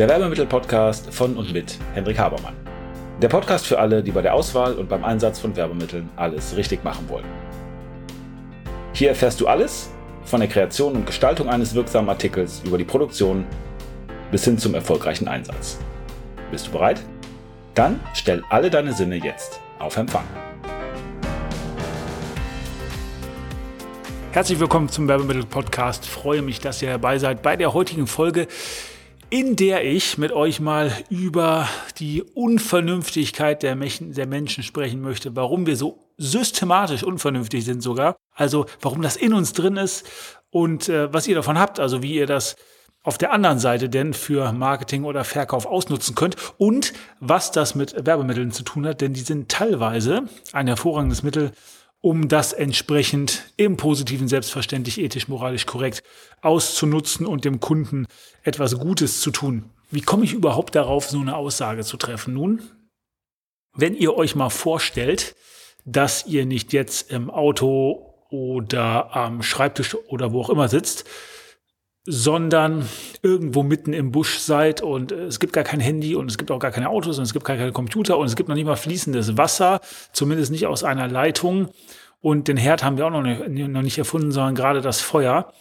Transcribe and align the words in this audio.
der 0.00 0.08
Werbemittel-Podcast 0.08 1.12
von 1.12 1.36
und 1.36 1.52
mit 1.52 1.76
Hendrik 1.92 2.18
Habermann. 2.18 2.56
Der 3.20 3.28
Podcast 3.28 3.66
für 3.66 3.78
alle, 3.78 4.02
die 4.02 4.12
bei 4.12 4.22
der 4.22 4.32
Auswahl 4.32 4.72
und 4.72 4.88
beim 4.88 5.04
Einsatz 5.04 5.38
von 5.38 5.54
Werbemitteln 5.54 6.08
alles 6.16 6.56
richtig 6.56 6.82
machen 6.82 7.06
wollen. 7.10 7.26
Hier 8.94 9.10
erfährst 9.10 9.42
du 9.42 9.46
alles 9.46 9.90
von 10.24 10.40
der 10.40 10.48
Kreation 10.48 10.94
und 10.94 11.04
Gestaltung 11.04 11.50
eines 11.50 11.74
wirksamen 11.74 12.08
Artikels 12.08 12.62
über 12.64 12.78
die 12.78 12.84
Produktion 12.84 13.44
bis 14.30 14.42
hin 14.42 14.56
zum 14.56 14.74
erfolgreichen 14.74 15.28
Einsatz. 15.28 15.78
Bist 16.50 16.68
du 16.68 16.70
bereit? 16.70 17.02
Dann 17.74 18.00
stell 18.14 18.42
alle 18.48 18.70
deine 18.70 18.94
Sinne 18.94 19.16
jetzt 19.16 19.60
auf 19.78 19.98
Empfang. 19.98 20.24
Herzlich 24.32 24.60
willkommen 24.60 24.88
zum 24.88 25.08
Werbemittel-Podcast. 25.08 26.06
Freue 26.06 26.40
mich, 26.40 26.58
dass 26.58 26.80
ihr 26.80 26.88
dabei 26.88 27.18
seid 27.18 27.42
bei 27.42 27.56
der 27.56 27.74
heutigen 27.74 28.06
Folge, 28.06 28.46
in 29.30 29.54
der 29.54 29.84
ich 29.84 30.18
mit 30.18 30.32
euch 30.32 30.58
mal 30.58 30.92
über 31.08 31.68
die 31.98 32.22
Unvernünftigkeit 32.22 33.62
der 33.62 33.76
Menschen 33.76 34.62
sprechen 34.64 35.00
möchte, 35.00 35.36
warum 35.36 35.66
wir 35.66 35.76
so 35.76 36.10
systematisch 36.18 37.04
unvernünftig 37.04 37.64
sind 37.64 37.80
sogar, 37.80 38.16
also 38.34 38.66
warum 38.80 39.02
das 39.02 39.14
in 39.14 39.32
uns 39.32 39.52
drin 39.52 39.76
ist 39.76 40.04
und 40.50 40.88
äh, 40.88 41.12
was 41.12 41.28
ihr 41.28 41.36
davon 41.36 41.58
habt, 41.58 41.78
also 41.78 42.02
wie 42.02 42.14
ihr 42.14 42.26
das 42.26 42.56
auf 43.02 43.18
der 43.18 43.32
anderen 43.32 43.60
Seite 43.60 43.88
denn 43.88 44.14
für 44.14 44.52
Marketing 44.52 45.04
oder 45.04 45.24
Verkauf 45.24 45.64
ausnutzen 45.64 46.16
könnt 46.16 46.36
und 46.58 46.92
was 47.20 47.52
das 47.52 47.76
mit 47.76 47.94
Werbemitteln 48.04 48.50
zu 48.50 48.64
tun 48.64 48.84
hat, 48.86 49.00
denn 49.00 49.14
die 49.14 49.20
sind 49.20 49.48
teilweise 49.48 50.24
ein 50.52 50.66
hervorragendes 50.66 51.22
Mittel, 51.22 51.52
um 52.00 52.28
das 52.28 52.52
entsprechend 52.52 53.52
im 53.56 53.76
positiven, 53.76 54.28
selbstverständlich, 54.28 54.98
ethisch, 54.98 55.28
moralisch 55.28 55.66
korrekt 55.66 56.02
auszunutzen 56.40 57.26
und 57.26 57.44
dem 57.44 57.60
Kunden 57.60 58.06
etwas 58.42 58.78
Gutes 58.78 59.20
zu 59.20 59.30
tun. 59.30 59.70
Wie 59.90 60.00
komme 60.00 60.24
ich 60.24 60.32
überhaupt 60.32 60.74
darauf, 60.74 61.08
so 61.10 61.20
eine 61.20 61.36
Aussage 61.36 61.84
zu 61.84 61.96
treffen? 61.96 62.34
Nun, 62.34 62.62
wenn 63.74 63.94
ihr 63.94 64.14
euch 64.14 64.34
mal 64.34 64.50
vorstellt, 64.50 65.36
dass 65.84 66.26
ihr 66.26 66.46
nicht 66.46 66.72
jetzt 66.72 67.10
im 67.10 67.30
Auto 67.30 68.14
oder 68.30 69.14
am 69.14 69.42
Schreibtisch 69.42 69.96
oder 70.08 70.32
wo 70.32 70.40
auch 70.40 70.50
immer 70.50 70.68
sitzt, 70.68 71.04
sondern 72.10 72.88
irgendwo 73.22 73.62
mitten 73.62 73.92
im 73.92 74.10
Busch 74.10 74.38
seid 74.38 74.82
und 74.82 75.12
es 75.12 75.38
gibt 75.38 75.52
gar 75.52 75.64
kein 75.64 75.80
Handy 75.80 76.16
und 76.16 76.28
es 76.30 76.38
gibt 76.38 76.50
auch 76.50 76.58
gar 76.58 76.72
keine 76.72 76.88
Autos 76.88 77.18
und 77.18 77.24
es 77.24 77.32
gibt 77.32 77.44
gar 77.44 77.56
keine 77.56 77.72
Computer 77.72 78.18
und 78.18 78.26
es 78.26 78.34
gibt 78.34 78.48
noch 78.48 78.56
nicht 78.56 78.66
mal 78.66 78.76
fließendes 78.76 79.36
Wasser, 79.36 79.80
zumindest 80.12 80.50
nicht 80.50 80.66
aus 80.66 80.82
einer 80.82 81.08
Leitung. 81.08 81.68
Und 82.20 82.48
den 82.48 82.56
Herd 82.56 82.84
haben 82.84 82.98
wir 82.98 83.06
auch 83.06 83.10
noch 83.10 83.22
nicht, 83.22 83.68
noch 83.68 83.82
nicht 83.82 83.96
erfunden, 83.96 84.32
sondern 84.32 84.54
gerade 84.54 84.80
das 84.80 85.00
Feuer. 85.00 85.52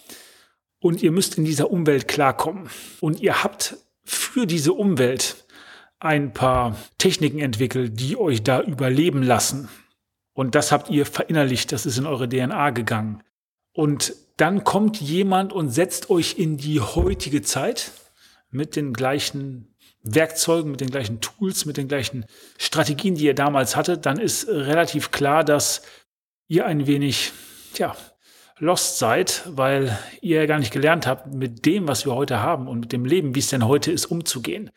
Und 0.82 1.04
ihr 1.04 1.12
müsst 1.12 1.38
in 1.38 1.46
dieser 1.46 1.72
Umwelt 1.72 2.08
klarkommen. 2.08 2.70
Und 3.00 3.22
ihr 3.22 3.44
habt 3.44 3.78
für 4.04 4.46
diese 4.46 4.74
Umwelt 4.74 5.46
ein 6.00 6.34
paar 6.34 6.76
Techniken 6.98 7.40
entwickelt, 7.40 8.00
die 8.00 8.18
euch 8.18 8.44
da 8.44 8.62
überleben 8.62 9.22
lassen. 9.22 9.70
Und 10.34 10.56
das 10.56 10.72
habt 10.72 10.90
ihr 10.90 11.06
verinnerlicht, 11.06 11.72
das 11.72 11.86
ist 11.86 11.98
in 11.98 12.06
eure 12.06 12.28
DNA 12.28 12.72
gegangen. 12.72 13.22
Und 13.80 14.14
dann 14.36 14.66
kommt 14.66 15.00
jemand 15.00 15.54
und 15.54 15.70
setzt 15.70 16.10
euch 16.10 16.38
in 16.38 16.58
die 16.58 16.82
heutige 16.82 17.42
Zeit 17.42 17.92
mit 18.52 18.76
den 18.76 18.92
gleichen 18.92 19.74
Werkzeugen, 20.04 20.70
mit 20.70 20.82
den 20.82 20.90
gleichen 20.90 21.22
Tools, 21.22 21.64
mit 21.64 21.78
den 21.78 21.88
gleichen 21.88 22.26
Strategien, 22.58 23.16
die 23.16 23.24
ihr 23.24 23.36
damals 23.36 23.78
hattet, 23.78 24.06
dann 24.06 24.20
ist 24.20 24.50
relativ 24.50 25.12
klar, 25.12 25.46
dass 25.46 25.82
ihr 26.50 26.66
ein 26.66 26.88
wenig, 26.88 27.32
ja, 27.78 27.96
lost 28.58 28.98
seid, 28.98 29.44
weil 29.46 29.98
ihr 30.20 30.42
ja 30.42 30.46
gar 30.46 30.60
nicht 30.60 30.74
gelernt 30.74 31.08
habt, 31.08 31.34
mit 31.34 31.66
dem, 31.66 31.88
was 31.88 32.06
wir 32.06 32.14
heute 32.16 32.42
haben 32.42 32.68
und 32.68 32.82
mit 32.82 32.92
dem 32.92 33.06
Leben, 33.06 33.34
wie 33.34 33.40
es 33.40 33.48
denn 33.48 33.66
heute 33.66 33.94
ist, 33.94 34.08
umzugehen. 34.08 34.72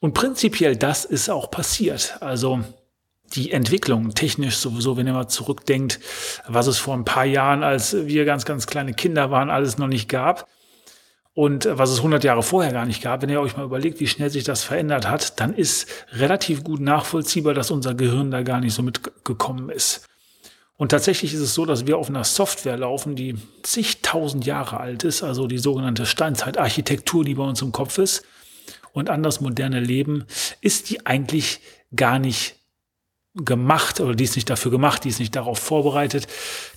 Und 0.00 0.14
prinzipiell 0.14 0.74
das 0.74 1.04
ist 1.04 1.28
auch 1.28 1.50
passiert. 1.50 2.16
Also 2.20 2.64
die 3.34 3.52
Entwicklung 3.52 4.14
technisch 4.14 4.56
sowieso, 4.56 4.96
wenn 4.96 5.06
ihr 5.06 5.12
mal 5.12 5.28
zurückdenkt, 5.28 6.00
was 6.46 6.66
es 6.66 6.78
vor 6.78 6.94
ein 6.94 7.04
paar 7.04 7.24
Jahren, 7.24 7.62
als 7.62 8.06
wir 8.06 8.24
ganz, 8.24 8.44
ganz 8.44 8.66
kleine 8.66 8.94
Kinder 8.94 9.30
waren, 9.30 9.50
alles 9.50 9.78
noch 9.78 9.88
nicht 9.88 10.08
gab 10.08 10.48
und 11.34 11.66
was 11.70 11.90
es 11.90 11.98
100 11.98 12.24
Jahre 12.24 12.42
vorher 12.42 12.72
gar 12.72 12.84
nicht 12.84 13.02
gab, 13.02 13.22
wenn 13.22 13.30
ihr 13.30 13.40
euch 13.40 13.56
mal 13.56 13.64
überlegt, 13.64 14.00
wie 14.00 14.06
schnell 14.06 14.28
sich 14.28 14.44
das 14.44 14.64
verändert 14.64 15.08
hat, 15.08 15.40
dann 15.40 15.54
ist 15.54 15.88
relativ 16.12 16.62
gut 16.62 16.80
nachvollziehbar, 16.80 17.54
dass 17.54 17.70
unser 17.70 17.94
Gehirn 17.94 18.30
da 18.30 18.42
gar 18.42 18.60
nicht 18.60 18.74
so 18.74 18.82
mitgekommen 18.82 19.70
ist. 19.70 20.06
Und 20.76 20.90
tatsächlich 20.90 21.32
ist 21.32 21.40
es 21.40 21.54
so, 21.54 21.64
dass 21.64 21.86
wir 21.86 21.96
auf 21.96 22.08
einer 22.08 22.24
Software 22.24 22.76
laufen, 22.76 23.14
die 23.14 23.36
zigtausend 23.62 24.44
Jahre 24.44 24.80
alt 24.80 25.04
ist, 25.04 25.22
also 25.22 25.46
die 25.46 25.58
sogenannte 25.58 26.06
Steinzeitarchitektur, 26.06 27.24
die 27.24 27.34
bei 27.34 27.44
uns 27.44 27.62
im 27.62 27.72
Kopf 27.72 27.98
ist. 27.98 28.24
Und 28.92 29.08
an 29.08 29.22
das 29.22 29.40
moderne 29.40 29.80
Leben 29.80 30.26
ist 30.60 30.90
die 30.90 31.06
eigentlich 31.06 31.60
gar 31.94 32.18
nicht 32.18 32.56
gemacht 33.34 34.00
oder 34.00 34.14
die 34.14 34.24
ist 34.24 34.36
nicht 34.36 34.50
dafür 34.50 34.70
gemacht, 34.70 35.04
die 35.04 35.08
ist 35.08 35.20
nicht 35.20 35.34
darauf 35.36 35.58
vorbereitet, 35.58 36.26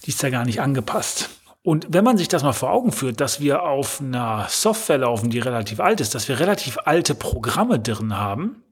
die 0.05 0.09
ist 0.09 0.23
da 0.23 0.29
gar 0.29 0.45
nicht 0.45 0.61
angepasst. 0.61 1.29
Und 1.63 1.87
wenn 1.89 2.03
man 2.03 2.17
sich 2.17 2.27
das 2.27 2.43
mal 2.43 2.53
vor 2.53 2.71
Augen 2.71 2.91
führt, 2.91 3.19
dass 3.19 3.39
wir 3.39 3.63
auf 3.63 3.99
einer 3.99 4.45
Software 4.49 4.99
laufen, 4.99 5.31
die 5.31 5.39
relativ 5.39 5.79
alt 5.79 5.99
ist, 5.99 6.13
dass 6.13 6.27
wir 6.27 6.39
relativ 6.39 6.77
alte 6.85 7.15
Programme 7.15 7.79
drin 7.79 8.17
haben, 8.17 8.63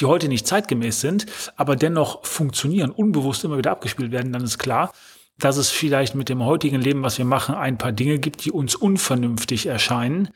die 0.00 0.06
heute 0.06 0.28
nicht 0.28 0.46
zeitgemäß 0.46 1.00
sind, 1.00 1.26
aber 1.56 1.76
dennoch 1.76 2.24
funktionieren, 2.24 2.90
unbewusst 2.90 3.44
immer 3.44 3.58
wieder 3.58 3.70
abgespielt 3.70 4.10
werden, 4.10 4.32
dann 4.32 4.42
ist 4.42 4.58
klar, 4.58 4.92
dass 5.38 5.56
es 5.56 5.70
vielleicht 5.70 6.14
mit 6.14 6.28
dem 6.28 6.44
heutigen 6.44 6.80
Leben, 6.80 7.02
was 7.02 7.18
wir 7.18 7.24
machen, 7.24 7.54
ein 7.54 7.78
paar 7.78 7.92
Dinge 7.92 8.18
gibt, 8.18 8.44
die 8.44 8.50
uns 8.50 8.74
unvernünftig 8.74 9.66
erscheinen, 9.66 10.30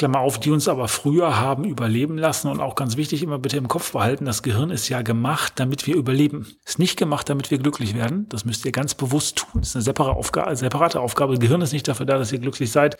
Klammer 0.00 0.20
auf, 0.20 0.40
die 0.40 0.50
uns 0.50 0.66
aber 0.66 0.88
früher 0.88 1.38
haben 1.38 1.64
überleben 1.64 2.16
lassen 2.16 2.48
und 2.48 2.58
auch 2.58 2.74
ganz 2.74 2.96
wichtig 2.96 3.22
immer 3.22 3.38
bitte 3.38 3.58
im 3.58 3.68
Kopf 3.68 3.92
behalten, 3.92 4.24
das 4.24 4.42
Gehirn 4.42 4.70
ist 4.70 4.88
ja 4.88 5.02
gemacht, 5.02 5.52
damit 5.56 5.86
wir 5.86 5.94
überleben. 5.94 6.56
Ist 6.64 6.78
nicht 6.78 6.96
gemacht, 6.96 7.28
damit 7.28 7.50
wir 7.50 7.58
glücklich 7.58 7.94
werden. 7.94 8.26
Das 8.30 8.46
müsst 8.46 8.64
ihr 8.64 8.72
ganz 8.72 8.94
bewusst 8.94 9.36
tun. 9.36 9.60
Das 9.60 9.68
ist 9.68 9.76
eine 9.76 9.82
separate 9.82 10.16
Aufgabe. 10.16 10.56
Separate 10.56 11.00
Aufgabe. 11.00 11.34
Das 11.34 11.40
Gehirn 11.40 11.60
ist 11.60 11.74
nicht 11.74 11.86
dafür 11.86 12.06
da, 12.06 12.16
dass 12.16 12.32
ihr 12.32 12.38
glücklich 12.38 12.72
seid, 12.72 12.96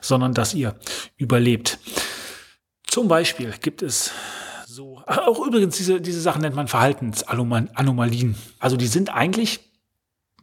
sondern 0.00 0.34
dass 0.34 0.54
ihr 0.54 0.76
überlebt. 1.16 1.80
Zum 2.86 3.08
Beispiel 3.08 3.52
gibt 3.60 3.82
es 3.82 4.12
so, 4.68 5.02
auch 5.06 5.44
übrigens 5.44 5.76
diese, 5.76 6.00
diese 6.00 6.20
Sachen 6.20 6.42
nennt 6.42 6.54
man 6.54 6.68
Verhaltensanomalien. 6.68 8.36
Also 8.60 8.76
die 8.76 8.86
sind 8.86 9.12
eigentlich 9.12 9.58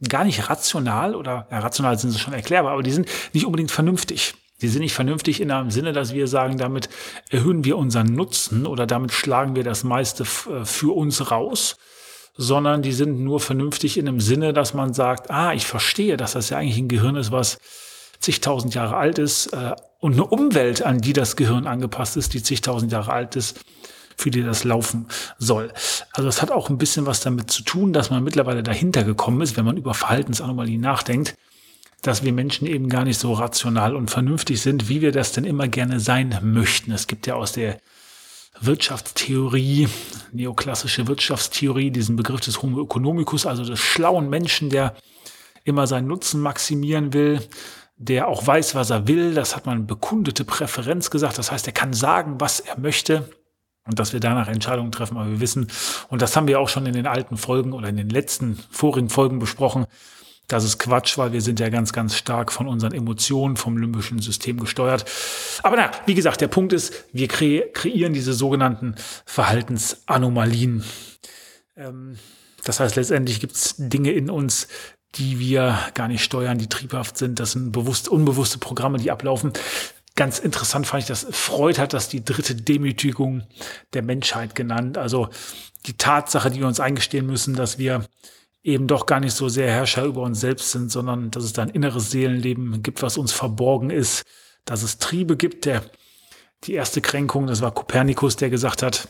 gar 0.06 0.24
nicht 0.24 0.50
rational 0.50 1.14
oder 1.14 1.48
ja, 1.50 1.60
rational 1.60 1.98
sind 1.98 2.10
sie 2.10 2.18
schon 2.18 2.34
erklärbar, 2.34 2.72
aber 2.72 2.82
die 2.82 2.92
sind 2.92 3.08
nicht 3.32 3.46
unbedingt 3.46 3.70
vernünftig. 3.70 4.34
Die 4.64 4.68
sind 4.68 4.80
nicht 4.80 4.94
vernünftig 4.94 5.42
in 5.42 5.50
einem 5.50 5.70
Sinne, 5.70 5.92
dass 5.92 6.14
wir 6.14 6.26
sagen, 6.26 6.56
damit 6.56 6.88
erhöhen 7.28 7.64
wir 7.66 7.76
unseren 7.76 8.06
Nutzen 8.06 8.66
oder 8.66 8.86
damit 8.86 9.12
schlagen 9.12 9.56
wir 9.56 9.62
das 9.62 9.84
meiste 9.84 10.22
äh, 10.22 10.64
für 10.64 10.96
uns 10.96 11.30
raus, 11.30 11.76
sondern 12.34 12.80
die 12.80 12.92
sind 12.92 13.20
nur 13.20 13.40
vernünftig 13.40 13.98
in 13.98 14.06
dem 14.06 14.20
Sinne, 14.20 14.54
dass 14.54 14.72
man 14.72 14.94
sagt, 14.94 15.30
ah, 15.30 15.52
ich 15.52 15.66
verstehe, 15.66 16.16
dass 16.16 16.32
das 16.32 16.48
ja 16.48 16.56
eigentlich 16.56 16.78
ein 16.78 16.88
Gehirn 16.88 17.16
ist, 17.16 17.30
was 17.30 17.58
zigtausend 18.20 18.74
Jahre 18.74 18.96
alt 18.96 19.18
ist 19.18 19.48
äh, 19.48 19.76
und 20.00 20.14
eine 20.14 20.24
Umwelt, 20.24 20.80
an 20.80 21.02
die 21.02 21.12
das 21.12 21.36
Gehirn 21.36 21.66
angepasst 21.66 22.16
ist, 22.16 22.32
die 22.32 22.42
zigtausend 22.42 22.90
Jahre 22.90 23.12
alt 23.12 23.36
ist, 23.36 23.60
für 24.16 24.30
die 24.30 24.42
das 24.42 24.64
laufen 24.64 25.08
soll. 25.36 25.74
Also 26.12 26.26
es 26.26 26.40
hat 26.40 26.50
auch 26.50 26.70
ein 26.70 26.78
bisschen 26.78 27.04
was 27.04 27.20
damit 27.20 27.50
zu 27.50 27.64
tun, 27.64 27.92
dass 27.92 28.08
man 28.08 28.24
mittlerweile 28.24 28.62
dahinter 28.62 29.04
gekommen 29.04 29.42
ist, 29.42 29.58
wenn 29.58 29.66
man 29.66 29.76
über 29.76 29.92
Verhaltensanomalien 29.92 30.80
nachdenkt, 30.80 31.34
dass 32.06 32.22
wir 32.22 32.32
Menschen 32.32 32.66
eben 32.66 32.88
gar 32.88 33.04
nicht 33.04 33.18
so 33.18 33.32
rational 33.32 33.96
und 33.96 34.10
vernünftig 34.10 34.60
sind, 34.60 34.88
wie 34.88 35.00
wir 35.00 35.10
das 35.10 35.32
denn 35.32 35.44
immer 35.44 35.68
gerne 35.68 36.00
sein 36.00 36.38
möchten. 36.42 36.92
Es 36.92 37.06
gibt 37.06 37.26
ja 37.26 37.34
aus 37.34 37.52
der 37.52 37.78
Wirtschaftstheorie, 38.60 39.88
neoklassische 40.32 41.06
Wirtschaftstheorie, 41.06 41.90
diesen 41.90 42.16
Begriff 42.16 42.40
des 42.40 42.62
Homo 42.62 42.82
economicus, 42.82 43.46
also 43.46 43.64
des 43.64 43.80
schlauen 43.80 44.28
Menschen, 44.28 44.70
der 44.70 44.94
immer 45.64 45.86
seinen 45.86 46.06
Nutzen 46.06 46.40
maximieren 46.40 47.14
will, 47.14 47.40
der 47.96 48.28
auch 48.28 48.46
weiß, 48.46 48.74
was 48.74 48.90
er 48.90 49.08
will. 49.08 49.34
Das 49.34 49.56
hat 49.56 49.64
man 49.64 49.86
bekundete 49.86 50.44
Präferenz 50.44 51.10
gesagt. 51.10 51.38
Das 51.38 51.50
heißt, 51.50 51.66
er 51.66 51.72
kann 51.72 51.94
sagen, 51.94 52.36
was 52.38 52.60
er 52.60 52.78
möchte 52.78 53.30
und 53.86 53.98
dass 53.98 54.12
wir 54.12 54.20
danach 54.20 54.48
Entscheidungen 54.48 54.92
treffen. 54.92 55.16
Aber 55.16 55.30
wir 55.30 55.40
wissen, 55.40 55.68
und 56.08 56.20
das 56.20 56.36
haben 56.36 56.48
wir 56.48 56.60
auch 56.60 56.68
schon 56.68 56.84
in 56.84 56.92
den 56.92 57.06
alten 57.06 57.38
Folgen 57.38 57.72
oder 57.72 57.88
in 57.88 57.96
den 57.96 58.10
letzten 58.10 58.58
vorigen 58.70 59.08
Folgen 59.08 59.38
besprochen, 59.38 59.86
das 60.48 60.64
ist 60.64 60.78
Quatsch, 60.78 61.16
weil 61.16 61.32
wir 61.32 61.40
sind 61.40 61.58
ja 61.60 61.70
ganz, 61.70 61.92
ganz 61.92 62.16
stark 62.16 62.52
von 62.52 62.68
unseren 62.68 62.92
Emotionen, 62.92 63.56
vom 63.56 63.78
limbischen 63.78 64.18
System 64.20 64.60
gesteuert. 64.60 65.04
Aber 65.62 65.76
na, 65.76 65.90
wie 66.06 66.14
gesagt, 66.14 66.40
der 66.40 66.48
Punkt 66.48 66.72
ist, 66.72 66.92
wir 67.12 67.28
kre 67.28 67.62
kreieren 67.72 68.12
diese 68.12 68.34
sogenannten 68.34 68.94
Verhaltensanomalien. 69.24 70.84
Ähm, 71.76 72.18
das 72.64 72.80
heißt, 72.80 72.96
letztendlich 72.96 73.40
gibt 73.40 73.54
es 73.54 73.74
Dinge 73.78 74.12
in 74.12 74.30
uns, 74.30 74.68
die 75.16 75.38
wir 75.38 75.78
gar 75.94 76.08
nicht 76.08 76.24
steuern, 76.24 76.58
die 76.58 76.68
triebhaft 76.68 77.16
sind. 77.16 77.40
Das 77.40 77.52
sind 77.52 77.72
bewusst, 77.72 78.08
unbewusste 78.08 78.58
Programme, 78.58 78.98
die 78.98 79.10
ablaufen. 79.10 79.52
Ganz 80.16 80.38
interessant 80.38 80.86
fand 80.86 81.02
ich, 81.02 81.08
dass 81.08 81.26
Freud 81.30 81.80
hat 81.80 81.92
das 81.92 82.08
die 82.08 82.24
dritte 82.24 82.54
Demütigung 82.54 83.44
der 83.94 84.02
Menschheit 84.02 84.54
genannt. 84.54 84.98
Also 84.98 85.28
die 85.86 85.96
Tatsache, 85.96 86.50
die 86.50 86.60
wir 86.60 86.66
uns 86.66 86.80
eingestehen 86.80 87.26
müssen, 87.26 87.54
dass 87.54 87.78
wir 87.78 88.06
eben 88.64 88.86
doch 88.86 89.06
gar 89.06 89.20
nicht 89.20 89.34
so 89.34 89.48
sehr 89.48 89.70
Herrscher 89.70 90.04
über 90.04 90.22
uns 90.22 90.40
selbst 90.40 90.72
sind, 90.72 90.90
sondern 90.90 91.30
dass 91.30 91.44
es 91.44 91.52
da 91.52 91.62
ein 91.62 91.68
inneres 91.68 92.10
Seelenleben 92.10 92.82
gibt, 92.82 93.02
was 93.02 93.18
uns 93.18 93.30
verborgen 93.32 93.90
ist, 93.90 94.24
dass 94.64 94.82
es 94.82 94.98
Triebe 94.98 95.36
gibt, 95.36 95.66
der, 95.66 95.84
Die 96.64 96.72
erste 96.72 97.02
Kränkung, 97.02 97.46
das 97.46 97.60
war 97.60 97.72
Kopernikus, 97.72 98.36
der 98.36 98.48
gesagt 98.48 98.82
hat, 98.82 99.08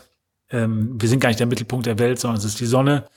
ähm, 0.51 1.01
wir 1.01 1.09
sind 1.09 1.21
gar 1.21 1.29
nicht 1.29 1.39
der 1.39 1.47
Mittelpunkt 1.47 1.87
der 1.87 2.01
Welt, 2.01 2.19
sondern 2.19 2.39
es 2.39 2.45
ist 2.45 2.59
die 2.59 2.67
Sonne. 2.67 3.09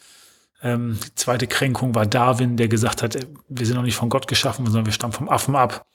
Ähm, 0.61 0.99
die 1.03 1.15
zweite 1.15 1.47
Kränkung 1.47 1.95
war 1.95 2.05
Darwin, 2.05 2.55
der 2.55 2.67
gesagt 2.67 3.01
hat, 3.01 3.17
wir 3.49 3.65
sind 3.65 3.75
noch 3.75 3.83
nicht 3.83 3.95
von 3.95 4.09
Gott 4.09 4.27
geschaffen, 4.27 4.65
sondern 4.65 4.85
wir 4.85 4.93
stammen 4.93 5.13
vom 5.13 5.29
Affen 5.29 5.55
ab. 5.55 5.87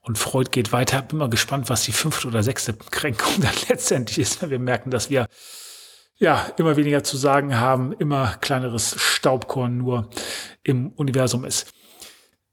Und 0.00 0.18
Freud 0.18 0.50
geht 0.50 0.72
weiter. 0.72 1.02
Bin 1.02 1.18
mal 1.18 1.30
gespannt, 1.30 1.68
was 1.68 1.84
die 1.84 1.92
fünfte 1.92 2.28
oder 2.28 2.42
sechste 2.42 2.74
Kränkung 2.74 3.34
dann 3.40 3.54
letztendlich 3.68 4.18
ist, 4.18 4.42
wenn 4.42 4.50
wir 4.50 4.58
merken, 4.58 4.90
dass 4.90 5.10
wir 5.10 5.26
ja 6.18 6.46
immer 6.56 6.76
weniger 6.76 7.04
zu 7.04 7.16
sagen 7.16 7.58
haben, 7.58 7.92
immer 7.92 8.34
kleineres 8.40 8.96
Staubkorn 8.98 9.76
nur 9.76 10.08
im 10.62 10.92
Universum 10.92 11.44
ist. 11.44 11.72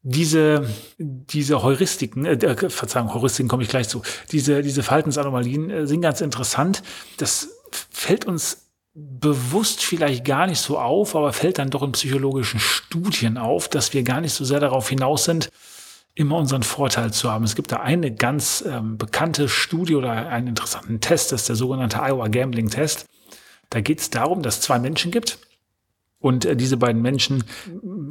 Diese, 0.05 0.69
diese 0.97 1.63
Heuristiken, 1.63 2.25
äh, 2.25 2.33
äh 2.33 2.69
Verzeihung, 2.69 3.13
Heuristiken 3.13 3.47
komme 3.47 3.63
ich 3.63 3.69
gleich 3.69 3.87
zu, 3.87 4.01
diese, 4.31 4.61
diese 4.61 4.83
Verhaltensanomalien 4.83 5.69
äh, 5.69 5.87
sind 5.87 6.01
ganz 6.01 6.19
interessant. 6.19 6.83
Das 7.17 7.49
fällt 7.89 8.25
uns 8.25 8.63
bewusst 8.93 9.83
vielleicht 9.83 10.25
gar 10.25 10.45
nicht 10.45 10.59
so 10.59 10.77
auf, 10.77 11.15
aber 11.15 11.33
fällt 11.33 11.57
dann 11.57 11.69
doch 11.69 11.81
in 11.83 11.93
psychologischen 11.93 12.59
Studien 12.59 13.37
auf, 13.37 13.67
dass 13.67 13.93
wir 13.93 14.03
gar 14.03 14.21
nicht 14.21 14.33
so 14.33 14.45
sehr 14.45 14.59
darauf 14.59 14.89
hinaus 14.89 15.23
sind, 15.23 15.49
immer 16.15 16.37
unseren 16.37 16.63
Vorteil 16.63 17.11
zu 17.11 17.31
haben. 17.31 17.43
Es 17.43 17.55
gibt 17.55 17.71
da 17.71 17.77
eine 17.77 18.13
ganz 18.13 18.63
ähm, 18.67 18.97
bekannte 18.97 19.49
Studie 19.49 19.95
oder 19.95 20.11
einen 20.11 20.47
interessanten 20.47 20.99
Test, 20.99 21.31
das 21.31 21.41
ist 21.41 21.49
der 21.49 21.55
sogenannte 21.55 22.01
Iowa 22.01 22.27
Gambling 22.27 22.69
Test. 22.69 23.07
Da 23.73 23.81
geht 23.81 23.99
es 23.99 24.11
darum, 24.11 24.43
dass 24.43 24.57
es 24.57 24.61
zwei 24.61 24.77
Menschen 24.77 25.11
gibt 25.11 25.39
und 26.19 26.45
äh, 26.45 26.55
diese 26.55 26.77
beiden 26.77 27.01
Menschen 27.01 27.43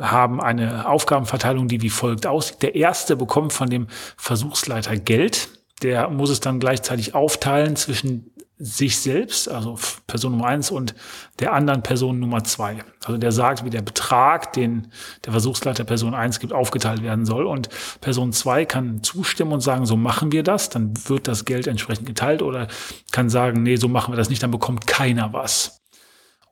haben 0.00 0.40
eine 0.40 0.88
Aufgabenverteilung, 0.88 1.68
die 1.68 1.82
wie 1.82 1.88
folgt 1.88 2.26
aussieht. 2.26 2.60
Der 2.62 2.74
erste 2.74 3.14
bekommt 3.14 3.52
von 3.52 3.70
dem 3.70 3.86
Versuchsleiter 4.16 4.96
Geld. 4.96 5.50
Der 5.82 6.10
muss 6.10 6.30
es 6.30 6.40
dann 6.40 6.58
gleichzeitig 6.58 7.14
aufteilen 7.14 7.76
zwischen 7.76 8.32
sich 8.64 9.00
selbst, 9.00 9.48
also 9.48 9.76
Person 10.06 10.32
Nummer 10.32 10.46
eins 10.46 10.70
und 10.70 10.94
der 11.40 11.52
anderen 11.52 11.82
Person 11.82 12.20
Nummer 12.20 12.44
zwei. 12.44 12.78
Also 13.04 13.18
der 13.18 13.32
sagt, 13.32 13.64
wie 13.64 13.70
der 13.70 13.82
Betrag, 13.82 14.52
den 14.52 14.86
der 15.24 15.32
Versuchsleiter 15.32 15.82
Person 15.82 16.14
eins 16.14 16.38
gibt, 16.38 16.52
aufgeteilt 16.52 17.02
werden 17.02 17.26
soll. 17.26 17.44
Und 17.46 17.70
Person 18.00 18.32
zwei 18.32 18.64
kann 18.64 19.02
zustimmen 19.02 19.52
und 19.52 19.62
sagen, 19.62 19.84
so 19.84 19.96
machen 19.96 20.30
wir 20.30 20.44
das, 20.44 20.68
dann 20.68 20.94
wird 21.08 21.26
das 21.26 21.44
Geld 21.44 21.66
entsprechend 21.66 22.06
geteilt 22.06 22.40
oder 22.40 22.68
kann 23.10 23.28
sagen, 23.28 23.64
nee, 23.64 23.74
so 23.74 23.88
machen 23.88 24.12
wir 24.12 24.16
das 24.16 24.30
nicht, 24.30 24.44
dann 24.44 24.52
bekommt 24.52 24.86
keiner 24.86 25.32
was. 25.32 25.82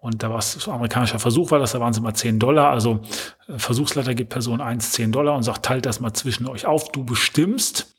Und 0.01 0.25
da 0.25 0.31
war 0.31 0.39
es 0.39 0.67
ein 0.67 0.75
amerikanischer 0.75 1.21
Versuch, 1.21 1.53
war 1.53 1.61
das, 1.61 1.73
da 1.73 1.81
waren 1.81 1.93
es 1.93 1.99
immer 1.99 2.15
10 2.15 2.41
Dollar. 2.41 2.71
Also 2.71 3.03
äh, 3.47 3.57
Versuchsleiter 3.57 4.17
gibt 4.17 4.31
Person 4.31 4.61
1 4.61 4.93
10 4.93 5.13
Dollar 5.13 5.37
und 5.37 5.45
sagt, 5.45 5.65
teilt 5.65 5.87
das 5.87 6.01
mal 6.01 6.13
zwischen 6.13 6.49
euch 6.49 6.67
auf, 6.67 6.91
du 6.91 7.05
bestimmst. 7.05 7.95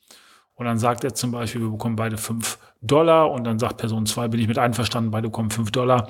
Und 0.54 0.66
dann 0.66 0.78
sagt 0.78 1.04
er 1.04 1.14
zum 1.14 1.30
Beispiel, 1.30 1.62
wir 1.62 1.70
bekommen 1.70 1.96
beide 1.96 2.18
5 2.18 2.58
Dollar. 2.80 3.30
Und 3.30 3.44
dann 3.44 3.58
sagt 3.58 3.78
Person 3.78 4.06
2, 4.06 4.28
bin 4.28 4.40
ich 4.40 4.48
mit 4.48 4.58
einverstanden, 4.58 5.10
beide 5.10 5.28
bekommen 5.28 5.50
5 5.50 5.70
Dollar. 5.70 6.08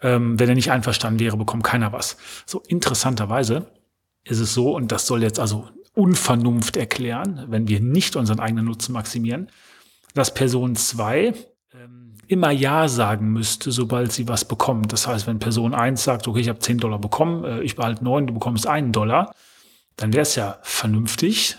Ähm, 0.00 0.38
wenn 0.38 0.48
er 0.48 0.54
nicht 0.54 0.70
einverstanden 0.70 1.20
wäre, 1.20 1.36
bekommt 1.36 1.64
keiner 1.64 1.92
was. 1.92 2.16
So 2.46 2.62
interessanterweise 2.68 3.66
ist 4.24 4.40
es 4.40 4.54
so, 4.54 4.74
und 4.74 4.92
das 4.92 5.06
soll 5.06 5.22
jetzt 5.22 5.40
also 5.40 5.68
Unvernunft 5.94 6.76
erklären, 6.76 7.44
wenn 7.48 7.66
wir 7.66 7.80
nicht 7.80 8.14
unseren 8.14 8.38
eigenen 8.38 8.66
Nutzen 8.66 8.92
maximieren, 8.92 9.48
dass 10.14 10.32
Person 10.32 10.76
2 10.76 11.34
immer 12.28 12.50
Ja 12.50 12.88
sagen 12.88 13.32
müsste, 13.32 13.72
sobald 13.72 14.12
sie 14.12 14.28
was 14.28 14.44
bekommt. 14.44 14.92
Das 14.92 15.06
heißt, 15.06 15.26
wenn 15.26 15.38
Person 15.38 15.74
1 15.74 16.04
sagt, 16.04 16.28
okay, 16.28 16.40
ich 16.40 16.48
habe 16.48 16.58
10 16.58 16.78
Dollar 16.78 16.98
bekommen, 16.98 17.44
äh, 17.44 17.62
ich 17.62 17.74
behalte 17.74 18.04
9, 18.04 18.28
du 18.28 18.34
bekommst 18.34 18.66
einen 18.66 18.92
Dollar, 18.92 19.34
dann 19.96 20.12
wäre 20.12 20.22
es 20.22 20.36
ja 20.36 20.58
vernünftig 20.62 21.56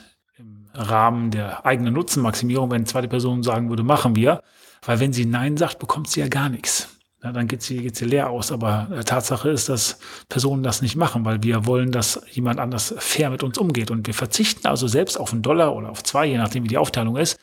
Rahmen 0.74 1.32
der 1.32 1.66
eigenen 1.66 1.94
Nutzenmaximierung, 1.94 2.72
wenn 2.72 2.84
die 2.84 2.92
zweite 2.92 3.08
Person 3.08 3.44
sagen 3.44 3.70
würde, 3.70 3.84
machen 3.84 4.16
wir. 4.16 4.42
Weil 4.86 5.00
wenn 5.00 5.14
sie 5.14 5.26
Nein 5.26 5.58
sagt, 5.58 5.80
bekommt 5.80 6.10
sie 6.10 6.22
ja 6.22 6.28
gar 6.28 6.50
nichts. 6.50 6.90
Ja, 7.24 7.34
dann 7.34 7.48
geht 7.48 7.62
sie, 7.62 7.82
geht 7.82 7.98
sie 7.98 8.06
leer 8.06 8.30
aus. 8.30 8.52
Aber 8.52 8.88
äh, 8.94 9.04
Tatsache 9.04 9.50
ist, 9.50 9.68
dass 9.68 10.00
Personen 10.30 10.64
das 10.64 10.82
nicht 10.82 10.96
machen, 10.96 11.26
weil 11.26 11.44
wir 11.44 11.66
wollen, 11.66 11.92
dass 11.92 12.22
jemand 12.32 12.60
anders 12.60 12.94
fair 12.98 13.30
mit 13.30 13.44
uns 13.44 13.58
umgeht. 13.58 13.92
Und 13.92 14.08
wir 14.08 14.14
verzichten 14.14 14.68
also 14.68 14.88
selbst 14.88 15.20
auf 15.20 15.34
einen 15.34 15.42
Dollar 15.42 15.76
oder 15.76 15.90
auf 15.90 16.04
zwei, 16.04 16.26
je 16.28 16.38
nachdem 16.38 16.64
wie 16.64 16.70
die 16.70 16.78
Aufteilung 16.78 17.18
ist, 17.18 17.38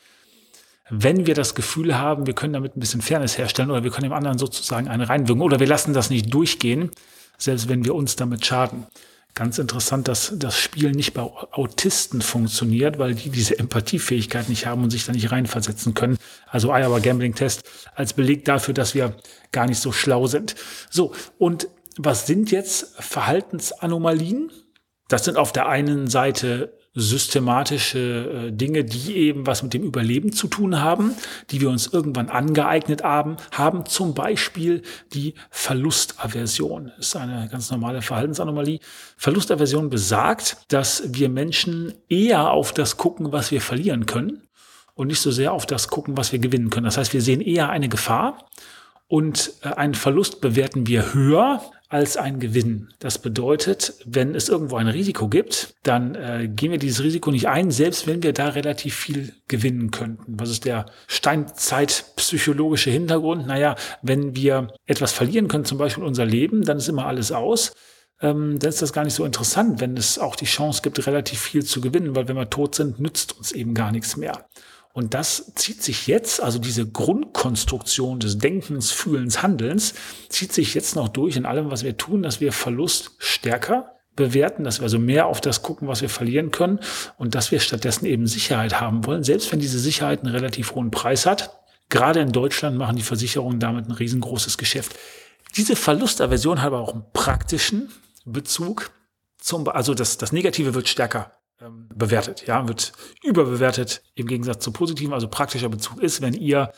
wenn 0.88 1.26
wir 1.26 1.34
das 1.34 1.54
Gefühl 1.54 1.98
haben, 1.98 2.26
wir 2.26 2.34
können 2.34 2.52
damit 2.52 2.76
ein 2.76 2.80
bisschen 2.80 3.02
Fairness 3.02 3.38
herstellen 3.38 3.70
oder 3.70 3.82
wir 3.82 3.90
können 3.90 4.04
dem 4.04 4.12
anderen 4.12 4.38
sozusagen 4.38 4.88
eine 4.88 5.08
reinwirken 5.08 5.42
oder 5.42 5.58
wir 5.58 5.66
lassen 5.66 5.92
das 5.92 6.10
nicht 6.10 6.32
durchgehen, 6.32 6.90
selbst 7.38 7.68
wenn 7.68 7.84
wir 7.84 7.94
uns 7.94 8.16
damit 8.16 8.46
schaden. 8.46 8.86
Ganz 9.36 9.58
interessant, 9.58 10.08
dass 10.08 10.32
das 10.34 10.58
Spiel 10.58 10.92
nicht 10.92 11.12
bei 11.12 11.20
Autisten 11.20 12.22
funktioniert, 12.22 12.98
weil 12.98 13.14
die 13.14 13.28
diese 13.28 13.58
Empathiefähigkeit 13.58 14.48
nicht 14.48 14.64
haben 14.64 14.82
und 14.82 14.88
sich 14.88 15.04
da 15.04 15.12
nicht 15.12 15.30
reinversetzen 15.30 15.92
können. 15.92 16.16
Also 16.46 16.72
Iowa 16.72 17.00
Gambling 17.00 17.34
Test 17.34 17.64
als 17.94 18.14
Beleg 18.14 18.46
dafür, 18.46 18.72
dass 18.72 18.94
wir 18.94 19.14
gar 19.52 19.66
nicht 19.66 19.78
so 19.78 19.92
schlau 19.92 20.26
sind. 20.26 20.54
So, 20.88 21.12
und 21.36 21.68
was 21.98 22.26
sind 22.26 22.50
jetzt 22.50 22.94
Verhaltensanomalien? 22.98 24.50
Das 25.08 25.26
sind 25.26 25.36
auf 25.36 25.52
der 25.52 25.68
einen 25.68 26.08
Seite 26.08 26.72
systematische 26.96 28.48
äh, 28.48 28.52
Dinge, 28.52 28.82
die 28.84 29.16
eben 29.16 29.46
was 29.46 29.62
mit 29.62 29.74
dem 29.74 29.82
Überleben 29.82 30.32
zu 30.32 30.48
tun 30.48 30.80
haben, 30.80 31.14
die 31.50 31.60
wir 31.60 31.68
uns 31.68 31.86
irgendwann 31.86 32.30
angeeignet 32.30 33.04
haben, 33.04 33.36
haben 33.52 33.84
zum 33.84 34.14
Beispiel 34.14 34.82
die 35.12 35.34
Verlustaversion. 35.50 36.92
Das 36.96 37.08
ist 37.08 37.16
eine 37.16 37.48
ganz 37.50 37.70
normale 37.70 38.00
Verhaltensanomalie. 38.00 38.80
Verlustaversion 39.18 39.90
besagt, 39.90 40.56
dass 40.68 41.02
wir 41.06 41.28
Menschen 41.28 41.92
eher 42.08 42.50
auf 42.50 42.72
das 42.72 42.96
gucken, 42.96 43.30
was 43.30 43.50
wir 43.50 43.60
verlieren 43.60 44.06
können 44.06 44.42
und 44.94 45.08
nicht 45.08 45.20
so 45.20 45.30
sehr 45.30 45.52
auf 45.52 45.66
das 45.66 45.88
gucken, 45.88 46.16
was 46.16 46.32
wir 46.32 46.38
gewinnen 46.38 46.70
können. 46.70 46.86
Das 46.86 46.96
heißt, 46.96 47.12
wir 47.12 47.20
sehen 47.20 47.42
eher 47.42 47.68
eine 47.68 47.90
Gefahr 47.90 48.38
und 49.08 49.52
äh, 49.62 49.68
einen 49.68 49.94
Verlust 49.94 50.40
bewerten 50.40 50.86
wir 50.86 51.14
höher 51.14 51.62
als 51.88 52.16
ein 52.16 52.40
Gewinn. 52.40 52.88
Das 52.98 53.18
bedeutet, 53.18 53.94
wenn 54.04 54.34
es 54.34 54.48
irgendwo 54.48 54.76
ein 54.76 54.88
Risiko 54.88 55.28
gibt, 55.28 55.74
dann 55.84 56.16
äh, 56.16 56.48
gehen 56.48 56.72
wir 56.72 56.78
dieses 56.78 57.02
Risiko 57.04 57.30
nicht 57.30 57.46
ein, 57.46 57.70
selbst 57.70 58.08
wenn 58.08 58.24
wir 58.24 58.32
da 58.32 58.48
relativ 58.48 58.96
viel 58.96 59.34
gewinnen 59.46 59.92
könnten. 59.92 60.38
Was 60.40 60.50
ist 60.50 60.64
der 60.64 60.86
Steinzeitpsychologische 61.06 62.90
Hintergrund? 62.90 63.46
Naja, 63.46 63.76
wenn 64.02 64.34
wir 64.34 64.68
etwas 64.86 65.12
verlieren 65.12 65.46
können, 65.46 65.64
zum 65.64 65.78
Beispiel 65.78 66.02
unser 66.02 66.24
Leben, 66.24 66.64
dann 66.64 66.78
ist 66.78 66.88
immer 66.88 67.06
alles 67.06 67.30
aus. 67.30 67.72
Ähm, 68.20 68.58
dann 68.58 68.70
ist 68.70 68.82
das 68.82 68.92
gar 68.92 69.04
nicht 69.04 69.14
so 69.14 69.24
interessant, 69.24 69.80
wenn 69.80 69.96
es 69.96 70.18
auch 70.18 70.34
die 70.34 70.46
Chance 70.46 70.82
gibt, 70.82 71.06
relativ 71.06 71.38
viel 71.38 71.64
zu 71.64 71.80
gewinnen, 71.80 72.16
weil 72.16 72.26
wenn 72.26 72.36
wir 72.36 72.50
tot 72.50 72.74
sind, 72.74 72.98
nützt 72.98 73.36
uns 73.38 73.52
eben 73.52 73.74
gar 73.74 73.92
nichts 73.92 74.16
mehr. 74.16 74.48
Und 74.96 75.12
das 75.12 75.52
zieht 75.56 75.82
sich 75.82 76.06
jetzt, 76.06 76.42
also 76.42 76.58
diese 76.58 76.88
Grundkonstruktion 76.88 78.18
des 78.18 78.38
Denkens, 78.38 78.92
Fühlens, 78.92 79.42
Handelns, 79.42 79.92
zieht 80.30 80.54
sich 80.54 80.72
jetzt 80.72 80.96
noch 80.96 81.08
durch 81.08 81.36
in 81.36 81.44
allem, 81.44 81.70
was 81.70 81.84
wir 81.84 81.98
tun, 81.98 82.22
dass 82.22 82.40
wir 82.40 82.50
Verlust 82.50 83.10
stärker 83.18 83.92
bewerten, 84.16 84.64
dass 84.64 84.78
wir 84.78 84.84
also 84.84 84.98
mehr 84.98 85.26
auf 85.26 85.42
das 85.42 85.60
gucken, 85.60 85.86
was 85.86 86.00
wir 86.00 86.08
verlieren 86.08 86.50
können 86.50 86.80
und 87.18 87.34
dass 87.34 87.50
wir 87.50 87.60
stattdessen 87.60 88.06
eben 88.06 88.26
Sicherheit 88.26 88.80
haben 88.80 89.04
wollen, 89.04 89.22
selbst 89.22 89.52
wenn 89.52 89.60
diese 89.60 89.78
Sicherheit 89.78 90.20
einen 90.20 90.34
relativ 90.34 90.74
hohen 90.74 90.90
Preis 90.90 91.26
hat. 91.26 91.50
Gerade 91.90 92.20
in 92.20 92.32
Deutschland 92.32 92.78
machen 92.78 92.96
die 92.96 93.02
Versicherungen 93.02 93.60
damit 93.60 93.86
ein 93.86 93.92
riesengroßes 93.92 94.56
Geschäft. 94.56 94.96
Diese 95.58 95.76
Verlustaversion 95.76 96.62
hat 96.62 96.68
aber 96.68 96.80
auch 96.80 96.94
einen 96.94 97.04
praktischen 97.12 97.90
Bezug 98.24 98.92
zum, 99.38 99.68
also 99.68 99.92
das, 99.92 100.16
das 100.16 100.32
Negative 100.32 100.72
wird 100.72 100.88
stärker 100.88 101.32
ähm, 101.60 101.88
bewertet, 101.94 102.46
ja, 102.46 102.68
wird 102.68 102.92
überbewertet 103.22 104.02
im 104.14 104.26
Gegensatz 104.26 104.62
zu 104.62 104.72
positiven. 104.72 105.14
Also 105.14 105.28
praktischer 105.28 105.68
Bezug 105.68 106.02
ist, 106.02 106.20
wenn 106.20 106.34
ihr 106.34 106.70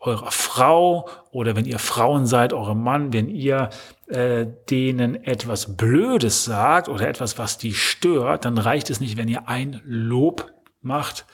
eurer 0.00 0.30
Frau 0.30 1.08
oder 1.30 1.56
wenn 1.56 1.66
ihr 1.66 1.78
Frauen 1.78 2.26
seid, 2.26 2.52
eurem 2.52 2.82
Mann, 2.82 3.12
wenn 3.12 3.28
ihr 3.28 3.70
äh, 4.06 4.46
denen 4.70 5.22
etwas 5.24 5.76
Blödes 5.76 6.44
sagt 6.44 6.88
oder 6.88 7.06
etwas, 7.06 7.38
was 7.38 7.58
die 7.58 7.74
stört, 7.74 8.44
dann 8.44 8.56
reicht 8.56 8.88
es 8.88 9.00
nicht, 9.00 9.16
wenn 9.16 9.28
ihr 9.28 9.48
ein 9.48 9.80
Lob 9.84 10.50
macht, 10.80 11.26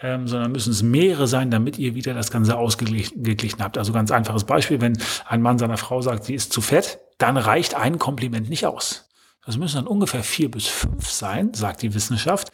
ähm, 0.00 0.28
sondern 0.28 0.52
müssen 0.52 0.70
es 0.70 0.82
mehrere 0.82 1.26
sein, 1.26 1.50
damit 1.50 1.76
ihr 1.76 1.96
wieder 1.96 2.14
das 2.14 2.30
Ganze 2.30 2.56
ausgeglichen 2.56 3.62
habt. 3.62 3.76
Also 3.78 3.92
ganz 3.92 4.12
einfaches 4.12 4.44
Beispiel, 4.44 4.80
wenn 4.80 4.96
ein 5.26 5.42
Mann 5.42 5.58
seiner 5.58 5.76
Frau 5.76 6.00
sagt, 6.00 6.24
sie 6.24 6.34
ist 6.34 6.52
zu 6.52 6.60
fett, 6.60 7.00
dann 7.18 7.36
reicht 7.36 7.74
ein 7.74 7.98
Kompliment 7.98 8.48
nicht 8.48 8.64
aus. 8.66 9.07
Das 9.48 9.56
müssen 9.56 9.76
dann 9.76 9.86
ungefähr 9.86 10.22
vier 10.22 10.50
bis 10.50 10.66
fünf 10.66 11.08
sein, 11.08 11.54
sagt 11.54 11.80
die 11.80 11.94
Wissenschaft, 11.94 12.52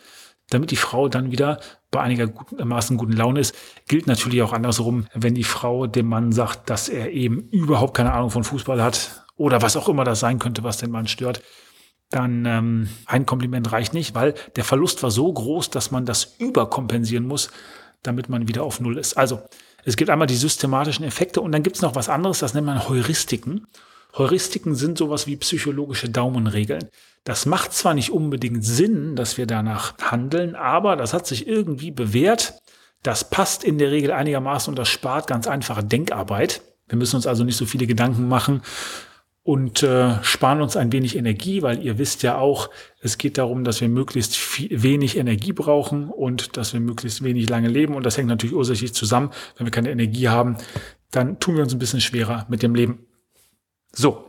damit 0.48 0.70
die 0.70 0.76
Frau 0.76 1.08
dann 1.08 1.32
wieder 1.32 1.58
bei 1.90 1.98
einigermaßen 1.98 2.96
guten 2.96 3.14
Laune 3.14 3.40
ist. 3.40 3.52
Gilt 3.88 4.06
natürlich 4.06 4.42
auch 4.42 4.52
andersrum, 4.52 5.08
wenn 5.12 5.34
die 5.34 5.42
Frau 5.42 5.88
dem 5.88 6.06
Mann 6.06 6.30
sagt, 6.30 6.70
dass 6.70 6.88
er 6.88 7.10
eben 7.10 7.48
überhaupt 7.50 7.96
keine 7.96 8.12
Ahnung 8.12 8.30
von 8.30 8.44
Fußball 8.44 8.80
hat 8.80 9.26
oder 9.34 9.60
was 9.60 9.76
auch 9.76 9.88
immer 9.88 10.04
das 10.04 10.20
sein 10.20 10.38
könnte, 10.38 10.62
was 10.62 10.76
den 10.76 10.92
Mann 10.92 11.08
stört. 11.08 11.42
Dann 12.10 12.46
ähm, 12.46 12.88
ein 13.06 13.26
Kompliment 13.26 13.72
reicht 13.72 13.92
nicht, 13.92 14.14
weil 14.14 14.34
der 14.54 14.62
Verlust 14.62 15.02
war 15.02 15.10
so 15.10 15.32
groß, 15.32 15.70
dass 15.70 15.90
man 15.90 16.06
das 16.06 16.36
überkompensieren 16.38 17.26
muss, 17.26 17.50
damit 18.04 18.28
man 18.28 18.46
wieder 18.46 18.62
auf 18.62 18.78
Null 18.78 18.98
ist. 18.98 19.14
Also 19.14 19.42
es 19.84 19.96
gibt 19.96 20.10
einmal 20.10 20.28
die 20.28 20.36
systematischen 20.36 21.04
Effekte 21.04 21.40
und 21.40 21.50
dann 21.50 21.64
gibt 21.64 21.74
es 21.74 21.82
noch 21.82 21.96
was 21.96 22.08
anderes, 22.08 22.38
das 22.38 22.54
nennt 22.54 22.68
man 22.68 22.88
Heuristiken. 22.88 23.66
Heuristiken 24.16 24.75
sind 24.75 24.99
sowas 24.99 25.26
wie 25.26 25.37
psychologische 25.37 26.09
Daumenregeln. 26.09 26.88
Das 27.25 27.47
macht 27.47 27.73
zwar 27.73 27.94
nicht 27.94 28.11
unbedingt 28.11 28.64
Sinn, 28.64 29.16
dass 29.16 29.38
wir 29.38 29.47
danach 29.47 29.97
handeln, 29.99 30.54
aber 30.54 30.97
das 30.97 31.14
hat 31.14 31.26
sich 31.26 31.47
irgendwie 31.47 31.90
bewährt, 31.90 32.54
Das 33.04 33.28
passt 33.28 33.64
in 33.64 33.76
der 33.76 33.90
Regel 33.90 34.12
einigermaßen 34.12 34.73
und 34.73 34.78
das 34.78 34.88
spart 34.88 35.26
ganz 35.26 35.47
einfache 35.47 35.85
Denkarbeit. 35.85 36.62
Wir 36.88 36.97
müssen 36.97 37.16
uns 37.16 37.26
also 37.26 37.44
nicht 37.44 37.59
so 37.59 37.66
viele 37.66 37.87
Gedanken 37.87 38.28
machen 38.28 38.62
und 39.42 39.83
äh, 39.83 40.23
sparen 40.23 40.62
uns 40.62 40.75
ein 40.75 40.90
wenig 40.90 41.14
Energie, 41.14 41.61
weil 41.61 41.83
ihr 41.83 41.99
wisst 41.99 42.23
ja 42.23 42.38
auch, 42.38 42.71
es 43.00 43.18
geht 43.18 43.37
darum, 43.37 43.62
dass 43.62 43.83
wir 43.83 43.90
möglichst 43.90 44.37
viel, 44.37 44.83
wenig 44.83 45.18
Energie 45.18 45.52
brauchen 45.52 46.09
und 46.09 46.56
dass 46.56 46.73
wir 46.73 46.80
möglichst 46.80 47.23
wenig 47.23 47.50
lange 47.50 47.68
leben. 47.68 47.94
Und 47.94 48.06
das 48.06 48.16
hängt 48.16 48.28
natürlich 48.28 48.56
ursächlich 48.56 48.94
zusammen. 48.94 49.30
Wenn 49.59 49.66
wir 49.66 49.71
keine 49.71 49.90
Energie 49.90 50.28
haben, 50.28 50.56
dann 51.11 51.38
tun 51.40 51.56
wir 51.56 51.62
uns 51.62 51.75
ein 51.75 51.78
bisschen 51.78 52.00
schwerer 52.00 52.47
mit 52.49 52.62
dem 52.62 52.75
Leben. 52.75 53.06
So, 53.94 54.24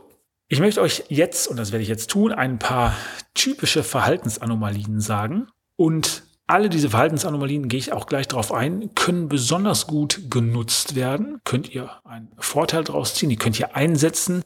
ich 0.48 0.60
möchte 0.60 0.80
euch 0.80 1.04
jetzt, 1.08 1.48
und 1.48 1.56
das 1.56 1.72
werde 1.72 1.82
ich 1.82 1.88
jetzt 1.88 2.08
tun, 2.08 2.32
ein 2.32 2.58
paar 2.58 2.94
typische 3.34 3.82
Verhaltensanomalien 3.82 5.00
sagen. 5.00 5.48
Und 5.74 6.22
alle 6.46 6.68
diese 6.68 6.90
Verhaltensanomalien, 6.90 7.66
gehe 7.66 7.80
ich 7.80 7.92
auch 7.92 8.06
gleich 8.06 8.28
darauf 8.28 8.52
ein, 8.52 8.94
können 8.94 9.28
besonders 9.28 9.88
gut 9.88 10.30
genutzt 10.30 10.94
werden. 10.94 11.40
Könnt 11.42 11.74
ihr 11.74 11.90
einen 12.04 12.28
Vorteil 12.38 12.84
daraus 12.84 13.14
ziehen, 13.14 13.28
die 13.28 13.36
könnt 13.36 13.58
ihr 13.58 13.74
einsetzen, 13.74 14.44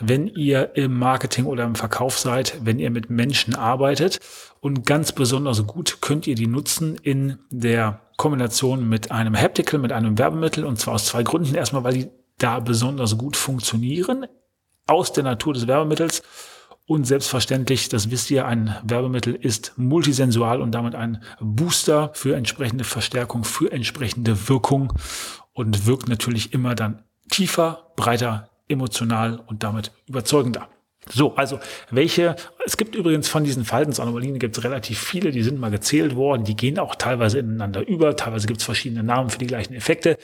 wenn 0.00 0.26
ihr 0.26 0.74
im 0.74 0.98
Marketing 0.98 1.44
oder 1.44 1.62
im 1.62 1.76
Verkauf 1.76 2.18
seid, 2.18 2.58
wenn 2.64 2.80
ihr 2.80 2.90
mit 2.90 3.08
Menschen 3.08 3.54
arbeitet. 3.54 4.18
Und 4.58 4.84
ganz 4.84 5.12
besonders 5.12 5.64
gut 5.68 5.98
könnt 6.00 6.26
ihr 6.26 6.34
die 6.34 6.48
nutzen 6.48 6.96
in 7.00 7.38
der 7.50 8.00
Kombination 8.16 8.88
mit 8.88 9.12
einem 9.12 9.36
Haptical, 9.36 9.78
mit 9.78 9.92
einem 9.92 10.18
Werbemittel. 10.18 10.64
Und 10.64 10.80
zwar 10.80 10.94
aus 10.94 11.06
zwei 11.06 11.22
Gründen. 11.22 11.54
Erstmal, 11.54 11.84
weil 11.84 11.94
die 11.94 12.10
da 12.38 12.58
besonders 12.58 13.16
gut 13.16 13.36
funktionieren 13.36 14.26
aus 14.86 15.12
der 15.12 15.24
Natur 15.24 15.54
des 15.54 15.66
Werbemittels. 15.66 16.22
Und 16.86 17.04
selbstverständlich, 17.04 17.88
das 17.88 18.10
wisst 18.10 18.30
ihr, 18.30 18.46
ein 18.46 18.76
Werbemittel 18.84 19.34
ist 19.34 19.72
multisensual 19.76 20.60
und 20.60 20.70
damit 20.72 20.94
ein 20.94 21.22
Booster 21.40 22.10
für 22.14 22.36
entsprechende 22.36 22.84
Verstärkung, 22.84 23.42
für 23.42 23.72
entsprechende 23.72 24.48
Wirkung 24.48 24.92
und 25.52 25.86
wirkt 25.86 26.08
natürlich 26.08 26.52
immer 26.52 26.76
dann 26.76 27.02
tiefer, 27.28 27.92
breiter, 27.96 28.50
emotional 28.68 29.42
und 29.46 29.64
damit 29.64 29.90
überzeugender. 30.06 30.68
So, 31.08 31.34
also 31.36 31.60
welche, 31.90 32.36
es 32.64 32.76
gibt 32.76 32.94
übrigens 32.94 33.28
von 33.28 33.44
diesen 33.44 33.64
Verhaltensanomalien 33.64 34.38
gibt 34.38 34.58
es 34.58 34.64
relativ 34.64 34.98
viele, 34.98 35.30
die 35.30 35.42
sind 35.42 35.58
mal 35.58 35.70
gezählt 35.70 36.16
worden, 36.16 36.44
die 36.44 36.56
gehen 36.56 36.78
auch 36.78 36.96
teilweise 36.96 37.38
ineinander 37.38 37.86
über, 37.86 38.16
teilweise 38.16 38.46
gibt 38.46 38.60
es 38.60 38.64
verschiedene 38.64 39.04
Namen 39.04 39.30
für 39.30 39.38
die 39.38 39.46
gleichen 39.46 39.74
Effekte, 39.74 40.18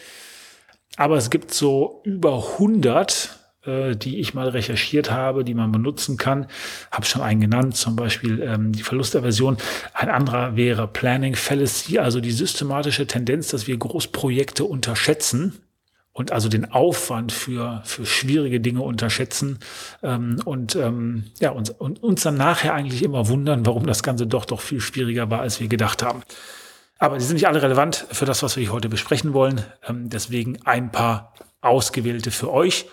aber 0.96 1.16
es 1.16 1.30
gibt 1.30 1.54
so 1.54 2.02
über 2.04 2.52
100 2.54 3.41
äh, 3.64 3.94
die 3.94 4.18
ich 4.18 4.34
mal 4.34 4.48
recherchiert 4.48 5.10
habe, 5.10 5.44
die 5.44 5.54
man 5.54 5.70
benutzen 5.70 6.16
kann. 6.16 6.46
Habe 6.90 7.06
schon 7.06 7.22
einen 7.22 7.40
genannt, 7.40 7.76
zum 7.76 7.96
Beispiel 7.96 8.42
ähm, 8.42 8.72
die 8.72 8.82
Verlusterversion. 8.82 9.56
Ein 9.94 10.08
anderer 10.08 10.56
wäre 10.56 10.88
Planning 10.88 11.36
Fallacy, 11.36 11.98
also 11.98 12.20
die 12.20 12.32
systematische 12.32 13.06
Tendenz, 13.06 13.48
dass 13.48 13.66
wir 13.66 13.76
Großprojekte 13.76 14.64
unterschätzen 14.64 15.60
und 16.12 16.32
also 16.32 16.48
den 16.48 16.70
Aufwand 16.70 17.32
für, 17.32 17.82
für 17.84 18.04
schwierige 18.04 18.60
Dinge 18.60 18.82
unterschätzen 18.82 19.58
ähm, 20.02 20.40
und, 20.44 20.76
ähm, 20.76 21.24
ja, 21.40 21.50
uns, 21.50 21.70
und 21.70 22.02
uns 22.02 22.22
dann 22.22 22.36
nachher 22.36 22.74
eigentlich 22.74 23.02
immer 23.02 23.28
wundern, 23.28 23.64
warum 23.64 23.86
das 23.86 24.02
Ganze 24.02 24.26
doch 24.26 24.44
doch 24.44 24.60
viel 24.60 24.80
schwieriger 24.80 25.30
war, 25.30 25.40
als 25.40 25.60
wir 25.60 25.68
gedacht 25.68 26.02
haben. 26.02 26.22
Aber 26.98 27.18
die 27.18 27.24
sind 27.24 27.34
nicht 27.34 27.48
alle 27.48 27.62
relevant 27.62 28.06
für 28.12 28.26
das, 28.26 28.42
was 28.42 28.56
wir 28.56 28.70
heute 28.70 28.88
besprechen 28.88 29.32
wollen. 29.32 29.62
Ähm, 29.88 30.08
deswegen 30.08 30.58
ein 30.64 30.92
paar 30.92 31.32
ausgewählte 31.60 32.30
für 32.30 32.52
euch. 32.52 32.86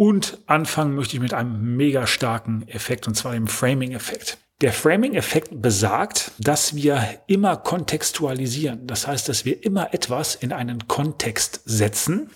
Und 0.00 0.38
anfangen 0.46 0.94
möchte 0.94 1.16
ich 1.16 1.20
mit 1.20 1.34
einem 1.34 1.76
mega 1.76 2.06
starken 2.06 2.66
Effekt, 2.68 3.06
und 3.06 3.16
zwar 3.16 3.34
dem 3.34 3.46
Framing-Effekt. 3.46 4.38
Der 4.62 4.72
Framing-Effekt 4.72 5.60
besagt, 5.60 6.32
dass 6.38 6.74
wir 6.74 7.20
immer 7.26 7.58
kontextualisieren. 7.58 8.86
Das 8.86 9.06
heißt, 9.06 9.28
dass 9.28 9.44
wir 9.44 9.62
immer 9.62 9.92
etwas 9.92 10.36
in 10.36 10.54
einen 10.54 10.88
Kontext 10.88 11.60
setzen 11.66 12.30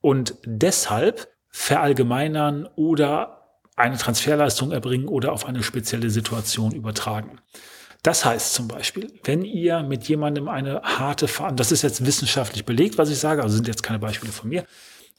und 0.00 0.34
deshalb 0.44 1.28
verallgemeinern 1.50 2.68
oder 2.74 3.60
eine 3.76 3.96
Transferleistung 3.96 4.72
erbringen 4.72 5.06
oder 5.06 5.32
auf 5.32 5.46
eine 5.46 5.62
spezielle 5.62 6.10
Situation 6.10 6.72
übertragen. 6.72 7.38
Das 8.02 8.24
heißt 8.24 8.54
zum 8.54 8.66
Beispiel, 8.66 9.12
wenn 9.22 9.42
ihr 9.42 9.84
mit 9.84 10.08
jemandem 10.08 10.48
eine 10.48 10.82
harte 10.82 11.28
Verhandlung, 11.28 11.58
das 11.58 11.70
ist 11.70 11.82
jetzt 11.82 12.04
wissenschaftlich 12.04 12.64
belegt, 12.64 12.98
was 12.98 13.08
ich 13.08 13.18
sage, 13.18 13.44
also 13.44 13.54
sind 13.54 13.68
jetzt 13.68 13.84
keine 13.84 14.00
Beispiele 14.00 14.32
von 14.32 14.48
mir, 14.48 14.64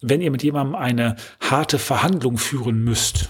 wenn 0.01 0.22
ihr 0.22 0.32
mit 0.32 0.44
jemandem 0.44 0.75
eine 0.75 1.15
harte 1.39 1.79
Verhandlung 1.79 2.38
führen 2.38 2.84
müsst, 2.84 3.29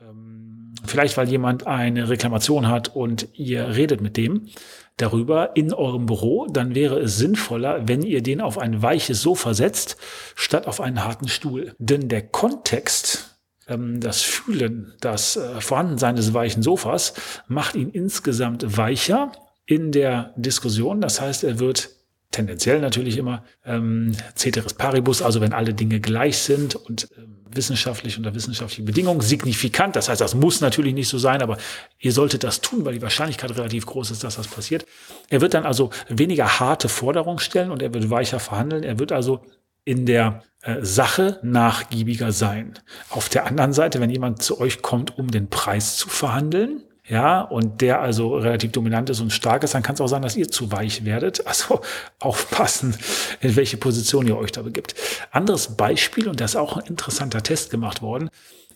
ähm, 0.00 0.74
vielleicht 0.84 1.16
weil 1.16 1.28
jemand 1.28 1.66
eine 1.66 2.08
Reklamation 2.08 2.68
hat 2.68 2.94
und 2.94 3.28
ihr 3.34 3.76
redet 3.76 4.00
mit 4.00 4.16
dem 4.16 4.48
darüber 4.96 5.56
in 5.56 5.72
eurem 5.72 6.06
Büro, 6.06 6.46
dann 6.46 6.74
wäre 6.74 6.98
es 6.98 7.16
sinnvoller, 7.16 7.88
wenn 7.88 8.02
ihr 8.02 8.22
den 8.22 8.40
auf 8.40 8.58
ein 8.58 8.82
weiches 8.82 9.22
Sofa 9.22 9.54
setzt, 9.54 9.96
statt 10.34 10.66
auf 10.66 10.80
einen 10.80 11.04
harten 11.04 11.28
Stuhl. 11.28 11.74
Denn 11.78 12.08
der 12.08 12.22
Kontext, 12.22 13.38
ähm, 13.68 14.00
das 14.00 14.20
Fühlen, 14.20 14.92
das 15.00 15.36
äh, 15.36 15.60
Vorhandensein 15.60 16.16
des 16.16 16.34
weichen 16.34 16.62
Sofas 16.62 17.14
macht 17.48 17.76
ihn 17.76 17.90
insgesamt 17.90 18.76
weicher 18.76 19.32
in 19.64 19.92
der 19.92 20.34
Diskussion. 20.36 21.00
Das 21.00 21.20
heißt, 21.20 21.44
er 21.44 21.58
wird 21.60 21.90
tendenziell 22.30 22.80
natürlich 22.80 23.16
immer 23.16 23.44
ähm, 23.64 24.12
Ceteris 24.36 24.74
Paribus, 24.74 25.22
also 25.22 25.40
wenn 25.40 25.52
alle 25.52 25.74
Dinge 25.74 26.00
gleich 26.00 26.38
sind 26.38 26.76
und 26.76 27.08
ähm, 27.16 27.40
wissenschaftlich 27.52 28.16
unter 28.16 28.34
wissenschaftlichen 28.34 28.84
Bedingungen 28.84 29.20
signifikant. 29.20 29.96
Das 29.96 30.08
heißt, 30.08 30.20
das 30.20 30.34
muss 30.34 30.60
natürlich 30.60 30.94
nicht 30.94 31.08
so 31.08 31.18
sein, 31.18 31.42
aber 31.42 31.58
ihr 31.98 32.12
solltet 32.12 32.44
das 32.44 32.60
tun, 32.60 32.84
weil 32.84 32.94
die 32.94 33.02
Wahrscheinlichkeit 33.02 33.56
relativ 33.56 33.86
groß 33.86 34.12
ist, 34.12 34.22
dass 34.22 34.36
das 34.36 34.46
passiert. 34.46 34.86
Er 35.28 35.40
wird 35.40 35.54
dann 35.54 35.66
also 35.66 35.90
weniger 36.08 36.60
harte 36.60 36.88
Forderungen 36.88 37.40
stellen 37.40 37.70
und 37.70 37.82
er 37.82 37.92
wird 37.92 38.10
weicher 38.10 38.38
verhandeln. 38.38 38.84
Er 38.84 38.98
wird 38.98 39.10
also 39.10 39.42
in 39.84 40.06
der 40.06 40.42
äh, 40.62 40.76
Sache 40.82 41.40
nachgiebiger 41.42 42.32
sein. 42.32 42.78
Auf 43.08 43.28
der 43.28 43.46
anderen 43.46 43.72
Seite, 43.72 44.00
wenn 44.00 44.10
jemand 44.10 44.42
zu 44.42 44.60
euch 44.60 44.82
kommt, 44.82 45.18
um 45.18 45.30
den 45.30 45.48
Preis 45.48 45.96
zu 45.96 46.08
verhandeln, 46.08 46.84
ja, 47.10 47.40
und 47.40 47.80
der 47.80 48.00
also 48.00 48.36
relativ 48.36 48.70
dominant 48.70 49.10
ist 49.10 49.20
und 49.20 49.32
stark 49.32 49.64
ist, 49.64 49.74
dann 49.74 49.82
kann 49.82 49.96
es 49.96 50.00
auch 50.00 50.06
sein, 50.06 50.22
dass 50.22 50.36
ihr 50.36 50.48
zu 50.48 50.70
weich 50.72 51.04
werdet. 51.04 51.42
Also 51.50 51.80
aufpassen, 52.20 52.96
in 53.40 53.56
welche 53.56 53.76
Position 53.76 54.28
ihr 54.28 54.38
euch 54.38 54.52
da 54.52 54.62
begibt. 54.62 54.94
Anderes 55.32 55.74
Beispiel, 55.74 56.28
und 56.28 56.40
da 56.40 56.44
ist 56.44 56.54
auch 56.54 56.76
ein 56.76 56.86
interessanter 56.86 57.42
Test 57.42 57.70
gemacht 57.70 58.02
worden, 58.02 58.30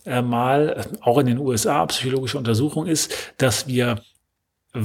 äh, 0.05 0.21
mal 0.21 0.85
äh, 0.93 0.97
auch 1.01 1.17
in 1.19 1.27
den 1.27 1.37
USA, 1.37 1.85
psychologische 1.85 2.37
Untersuchung 2.37 2.85
ist, 2.85 3.13
dass 3.37 3.67
wir 3.67 4.01
äh, 4.73 4.79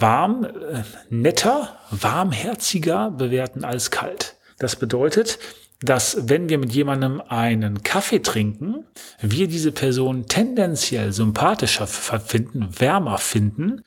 warm, 0.00 0.44
äh, 0.44 0.82
netter, 1.08 1.78
warmherziger 1.90 3.10
bewerten 3.10 3.64
als 3.64 3.90
kalt. 3.90 4.36
Das 4.58 4.76
bedeutet, 4.76 5.38
dass 5.82 6.16
wenn 6.28 6.48
wir 6.48 6.58
mit 6.58 6.72
jemandem 6.72 7.20
einen 7.20 7.82
Kaffee 7.82 8.20
trinken, 8.20 8.84
wir 9.20 9.48
diese 9.48 9.72
Person 9.72 10.26
tendenziell 10.26 11.12
sympathischer 11.12 11.86
finden, 11.86 12.68
wärmer 12.78 13.18
finden, 13.18 13.82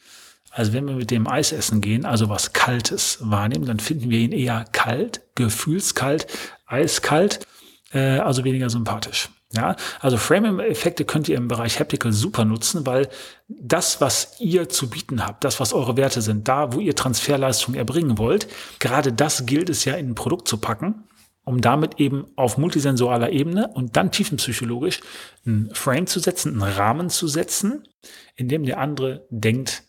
als 0.51 0.73
wenn 0.73 0.87
wir 0.87 0.95
mit 0.95 1.11
dem 1.11 1.27
Eis 1.27 1.51
essen 1.51 1.81
gehen, 1.81 2.05
also 2.05 2.29
was 2.29 2.53
Kaltes 2.53 3.17
wahrnehmen, 3.21 3.65
dann 3.65 3.79
finden 3.79 4.09
wir 4.09 4.19
ihn 4.19 4.31
eher 4.31 4.65
kalt, 4.71 5.21
gefühlskalt, 5.35 6.27
eiskalt, 6.65 7.45
äh, 7.91 8.19
also 8.19 8.43
weniger 8.43 8.69
sympathisch. 8.69 9.29
Ja, 9.53 9.75
also 10.01 10.17
Frame-Effekte 10.17 11.05
könnt 11.05 11.29
ihr 11.29 11.37
im 11.37 11.47
Bereich 11.47 11.79
Haptical 11.79 12.11
super 12.11 12.43
nutzen, 12.43 12.85
weil 12.85 13.07
das, 13.47 14.01
was 14.01 14.35
ihr 14.39 14.67
zu 14.67 14.89
bieten 14.89 15.25
habt, 15.25 15.45
das, 15.45 15.61
was 15.61 15.71
eure 15.71 15.95
Werte 15.95 16.21
sind, 16.21 16.47
da, 16.47 16.73
wo 16.73 16.81
ihr 16.81 16.95
Transferleistung 16.95 17.73
erbringen 17.75 18.17
wollt, 18.17 18.47
gerade 18.79 19.13
das 19.13 19.45
gilt 19.45 19.69
es 19.69 19.85
ja 19.85 19.93
in 19.93 20.09
ein 20.09 20.15
Produkt 20.15 20.49
zu 20.49 20.57
packen 20.57 21.05
um 21.45 21.61
damit 21.61 21.99
eben 21.99 22.25
auf 22.35 22.57
multisensualer 22.57 23.31
Ebene 23.31 23.69
und 23.69 23.95
dann 23.95 24.11
tiefenpsychologisch 24.11 25.01
einen 25.45 25.73
Frame 25.73 26.07
zu 26.07 26.19
setzen, 26.19 26.61
einen 26.61 26.73
Rahmen 26.73 27.09
zu 27.09 27.27
setzen, 27.27 27.87
in 28.35 28.49
dem 28.49 28.65
der 28.65 28.79
andere 28.79 29.25
denkt, 29.29 29.83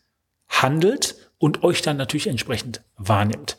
handelt 0.48 1.16
und 1.38 1.64
euch 1.64 1.82
dann 1.82 1.96
natürlich 1.96 2.28
entsprechend 2.28 2.82
wahrnimmt. 2.96 3.58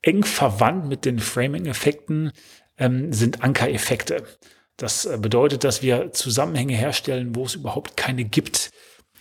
Eng 0.00 0.24
verwandt 0.24 0.88
mit 0.88 1.04
den 1.04 1.20
Framing-Effekten 1.20 2.32
ähm, 2.76 3.12
sind 3.12 3.42
Anker-Effekte. 3.42 4.24
Das 4.76 5.04
äh, 5.04 5.16
bedeutet, 5.16 5.64
dass 5.64 5.82
wir 5.82 6.12
Zusammenhänge 6.12 6.74
herstellen, 6.74 7.34
wo 7.36 7.44
es 7.44 7.54
überhaupt 7.54 7.96
keine 7.96 8.24
gibt. 8.24 8.70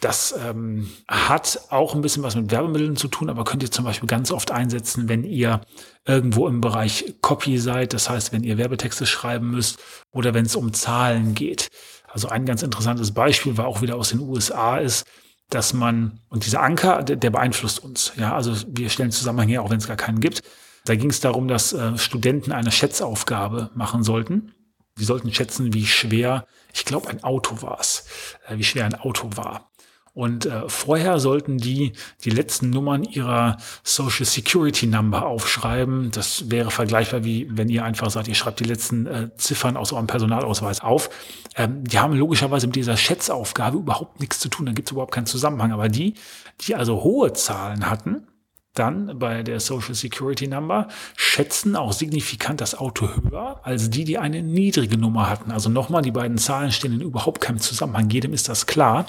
Das 0.02 0.34
ähm, 0.38 0.90
hat 1.08 1.62
auch 1.70 1.94
ein 1.94 2.02
bisschen 2.02 2.24
was 2.24 2.36
mit 2.36 2.50
Werbemitteln 2.50 2.96
zu 2.96 3.08
tun, 3.08 3.30
aber 3.30 3.44
könnt 3.44 3.62
ihr 3.62 3.70
zum 3.70 3.86
Beispiel 3.86 4.08
ganz 4.08 4.32
oft 4.32 4.50
einsetzen, 4.50 5.08
wenn 5.08 5.24
ihr 5.24 5.62
irgendwo 6.06 6.48
im 6.48 6.60
Bereich 6.60 7.14
Copy 7.22 7.60
seid, 7.60 7.94
das 7.94 8.10
heißt, 8.10 8.34
wenn 8.34 8.44
ihr 8.44 8.58
Werbetexte 8.58 9.06
schreiben 9.06 9.52
müsst 9.52 9.80
oder 10.12 10.34
wenn 10.34 10.46
es 10.46 10.56
um 10.56 10.74
Zahlen 10.74 11.36
geht. 11.36 11.68
Also 12.08 12.30
ein 12.30 12.46
ganz 12.46 12.64
interessantes 12.64 13.14
Beispiel 13.14 13.58
war 13.58 13.68
auch 13.68 13.84
wieder 13.84 13.96
aus 13.96 14.10
den 14.10 14.22
USA 14.22 14.80
ist, 14.80 15.06
dass 15.52 15.74
man, 15.74 16.20
und 16.30 16.46
dieser 16.46 16.64
Anker, 16.64 17.04
der, 17.04 17.18
der 17.18 17.30
beeinflusst 17.30 17.84
uns. 17.84 18.14
Ja, 18.18 18.36
also 18.36 18.56
wir 18.68 18.90
stellen 18.90 19.12
Zusammenhänge, 19.12 19.62
auch 19.62 19.70
wenn 19.70 19.78
es 19.78 19.88
gar 19.88 19.98
keinen 19.98 20.20
gibt. 20.20 20.42
Da 20.86 20.96
ging 20.96 21.12
es 21.12 21.20
darum, 21.20 21.48
dass 21.48 21.74
äh, 21.74 21.98
Studenten 22.00 22.52
eine 22.52 22.72
Schätzaufgabe 22.72 23.70
machen 23.76 24.04
sollten. 24.04 24.54
Die 24.98 25.04
sollten 25.04 25.32
schätzen, 25.34 25.74
wie 25.74 25.86
schwer, 25.86 26.46
ich 26.74 26.86
glaube, 26.86 27.10
ein 27.10 27.24
Auto 27.24 27.62
war 27.62 27.80
es, 27.80 28.06
äh, 28.48 28.58
wie 28.58 28.64
schwer 28.64 28.86
ein 28.86 28.96
Auto 28.96 29.30
war. 29.36 29.71
Und 30.14 30.46
äh, 30.46 30.68
vorher 30.68 31.20
sollten 31.20 31.58
die 31.58 31.94
die 32.26 32.32
letzten 32.32 32.70
Nummern 32.70 33.04
ihrer 33.04 33.58
Social 33.84 34.26
Security 34.26 34.86
Number 34.86 35.26
aufschreiben. 35.26 36.12
Das 36.12 36.52
wäre 36.52 36.70
vergleichbar 36.70 37.24
wie 37.24 37.48
wenn 37.50 37.70
ihr 37.70 37.86
einfach 37.86 38.10
sagt, 38.10 38.28
ihr 38.28 38.36
schreibt 38.36 38.60
die 38.60 38.66
letzten 38.66 39.06
äh, 39.06 39.30
Ziffern 39.38 39.78
aus 39.78 39.94
eurem 39.94 40.08
Personalausweis 40.08 40.82
auf. 40.82 41.10
Ähm, 41.56 41.86
die 41.86 41.98
haben 41.98 42.14
logischerweise 42.14 42.68
mit 42.68 42.76
dieser 42.76 42.98
Schätzaufgabe 42.98 43.78
überhaupt 43.78 44.20
nichts 44.20 44.40
zu 44.40 44.50
tun. 44.50 44.66
Da 44.66 44.74
gibt 44.74 44.90
es 44.90 44.92
überhaupt 44.92 45.14
keinen 45.14 45.28
Zusammenhang. 45.28 45.72
Aber 45.72 45.88
die, 45.88 46.16
die 46.60 46.76
also 46.76 47.04
hohe 47.04 47.32
Zahlen 47.32 47.90
hatten, 47.90 48.28
dann 48.74 49.20
bei 49.20 49.44
der 49.44 49.60
Social 49.60 49.96
Security 49.96 50.48
Number 50.48 50.88
schätzen 51.18 51.76
auch 51.76 51.92
signifikant 51.94 52.62
das 52.62 52.76
Auto 52.76 53.08
höher 53.08 53.60
als 53.64 53.90
die, 53.90 54.06
die 54.06 54.18
eine 54.18 54.42
niedrige 54.44 54.98
Nummer 54.98 55.30
hatten. 55.30 55.52
Also 55.52 55.70
nochmal, 55.70 56.02
die 56.02 56.12
beiden 56.12 56.38
Zahlen 56.38 56.72
stehen 56.72 56.94
in 56.94 57.02
überhaupt 57.02 57.42
keinem 57.42 57.60
Zusammenhang. 57.60 58.10
Jedem 58.10 58.34
ist 58.34 58.48
das 58.48 58.68
klar. 58.68 59.06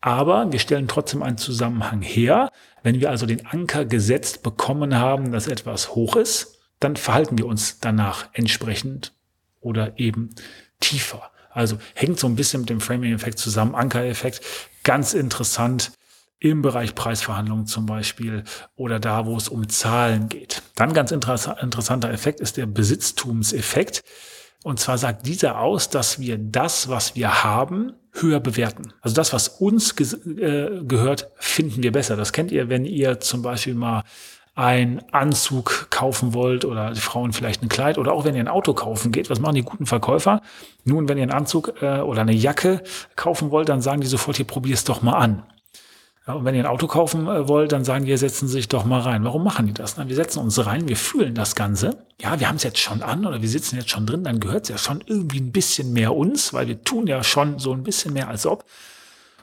Aber 0.00 0.52
wir 0.52 0.58
stellen 0.58 0.88
trotzdem 0.88 1.22
einen 1.22 1.38
Zusammenhang 1.38 2.02
her. 2.02 2.50
Wenn 2.82 3.00
wir 3.00 3.10
also 3.10 3.26
den 3.26 3.46
Anker 3.46 3.84
gesetzt 3.84 4.42
bekommen 4.42 4.96
haben, 4.96 5.32
dass 5.32 5.48
etwas 5.48 5.94
hoch 5.94 6.16
ist, 6.16 6.58
dann 6.80 6.96
verhalten 6.96 7.36
wir 7.38 7.46
uns 7.46 7.80
danach 7.80 8.28
entsprechend 8.32 9.12
oder 9.60 9.98
eben 9.98 10.34
tiefer. 10.80 11.30
Also 11.50 11.78
hängt 11.94 12.20
so 12.20 12.28
ein 12.28 12.36
bisschen 12.36 12.60
mit 12.60 12.70
dem 12.70 12.80
Framing-Effekt 12.80 13.38
zusammen, 13.38 13.74
Anker-Effekt. 13.74 14.40
Ganz 14.84 15.14
interessant 15.14 15.92
im 16.38 16.62
Bereich 16.62 16.94
Preisverhandlungen 16.94 17.66
zum 17.66 17.86
Beispiel 17.86 18.44
oder 18.76 19.00
da, 19.00 19.26
wo 19.26 19.36
es 19.36 19.48
um 19.48 19.68
Zahlen 19.68 20.28
geht. 20.28 20.62
Dann 20.76 20.92
ganz 20.92 21.10
interessanter 21.10 22.12
Effekt 22.12 22.38
ist 22.38 22.56
der 22.56 22.66
Besitztumseffekt. 22.66 24.02
Und 24.64 24.80
zwar 24.80 24.98
sagt 24.98 25.26
dieser 25.26 25.60
aus, 25.60 25.88
dass 25.88 26.18
wir 26.18 26.36
das, 26.36 26.88
was 26.88 27.14
wir 27.14 27.44
haben, 27.44 27.92
höher 28.12 28.40
bewerten. 28.40 28.92
Also 29.00 29.14
das, 29.14 29.32
was 29.32 29.48
uns 29.48 29.94
ge 29.94 30.06
äh, 30.06 30.84
gehört, 30.84 31.30
finden 31.36 31.82
wir 31.82 31.92
besser. 31.92 32.16
Das 32.16 32.32
kennt 32.32 32.50
ihr, 32.50 32.68
wenn 32.68 32.84
ihr 32.84 33.20
zum 33.20 33.42
Beispiel 33.42 33.74
mal 33.74 34.02
einen 34.58 35.00
Anzug 35.12 35.86
kaufen 35.90 36.34
wollt 36.34 36.64
oder 36.64 36.90
die 36.90 37.00
Frauen 37.00 37.32
vielleicht 37.32 37.62
ein 37.62 37.68
Kleid 37.68 37.96
oder 37.96 38.12
auch 38.12 38.24
wenn 38.24 38.34
ihr 38.34 38.40
ein 38.40 38.48
Auto 38.48 38.74
kaufen 38.74 39.12
geht. 39.12 39.30
Was 39.30 39.38
machen 39.38 39.54
die 39.54 39.62
guten 39.62 39.86
Verkäufer? 39.86 40.42
Nun, 40.84 41.08
wenn 41.08 41.16
ihr 41.16 41.22
einen 41.22 41.32
Anzug 41.32 41.80
äh, 41.80 42.00
oder 42.00 42.22
eine 42.22 42.32
Jacke 42.32 42.82
kaufen 43.14 43.52
wollt, 43.52 43.68
dann 43.68 43.80
sagen 43.80 44.00
die 44.00 44.08
sofort, 44.08 44.36
hier 44.36 44.46
probier's 44.46 44.82
doch 44.82 45.00
mal 45.00 45.12
an. 45.12 45.44
Ja, 46.28 46.34
und 46.34 46.44
wenn 46.44 46.54
ihr 46.54 46.60
ein 46.60 46.66
Auto 46.66 46.86
kaufen 46.86 47.26
äh, 47.26 47.48
wollt, 47.48 47.72
dann 47.72 47.84
sagen 47.84 48.04
die, 48.04 48.14
setzen 48.16 48.48
Sie 48.48 48.52
sich 48.54 48.68
doch 48.68 48.84
mal 48.84 49.00
rein. 49.00 49.24
Warum 49.24 49.42
machen 49.42 49.66
die 49.66 49.72
das? 49.72 49.96
Na, 49.96 50.06
wir 50.08 50.14
setzen 50.14 50.40
uns 50.40 50.64
rein, 50.64 50.86
wir 50.86 50.96
fühlen 50.96 51.34
das 51.34 51.54
Ganze. 51.54 51.96
Ja, 52.20 52.38
wir 52.38 52.48
haben 52.48 52.56
es 52.56 52.64
jetzt 52.64 52.78
schon 52.78 53.02
an 53.02 53.24
oder 53.24 53.40
wir 53.40 53.48
sitzen 53.48 53.76
jetzt 53.76 53.88
schon 53.88 54.04
drin, 54.04 54.24
dann 54.24 54.38
gehört 54.38 54.64
es 54.64 54.68
ja 54.68 54.76
schon 54.76 55.02
irgendwie 55.06 55.40
ein 55.40 55.52
bisschen 55.52 55.94
mehr 55.94 56.14
uns, 56.14 56.52
weil 56.52 56.68
wir 56.68 56.84
tun 56.84 57.06
ja 57.06 57.24
schon 57.24 57.58
so 57.58 57.72
ein 57.72 57.82
bisschen 57.82 58.12
mehr 58.12 58.28
als 58.28 58.44
ob. 58.44 58.66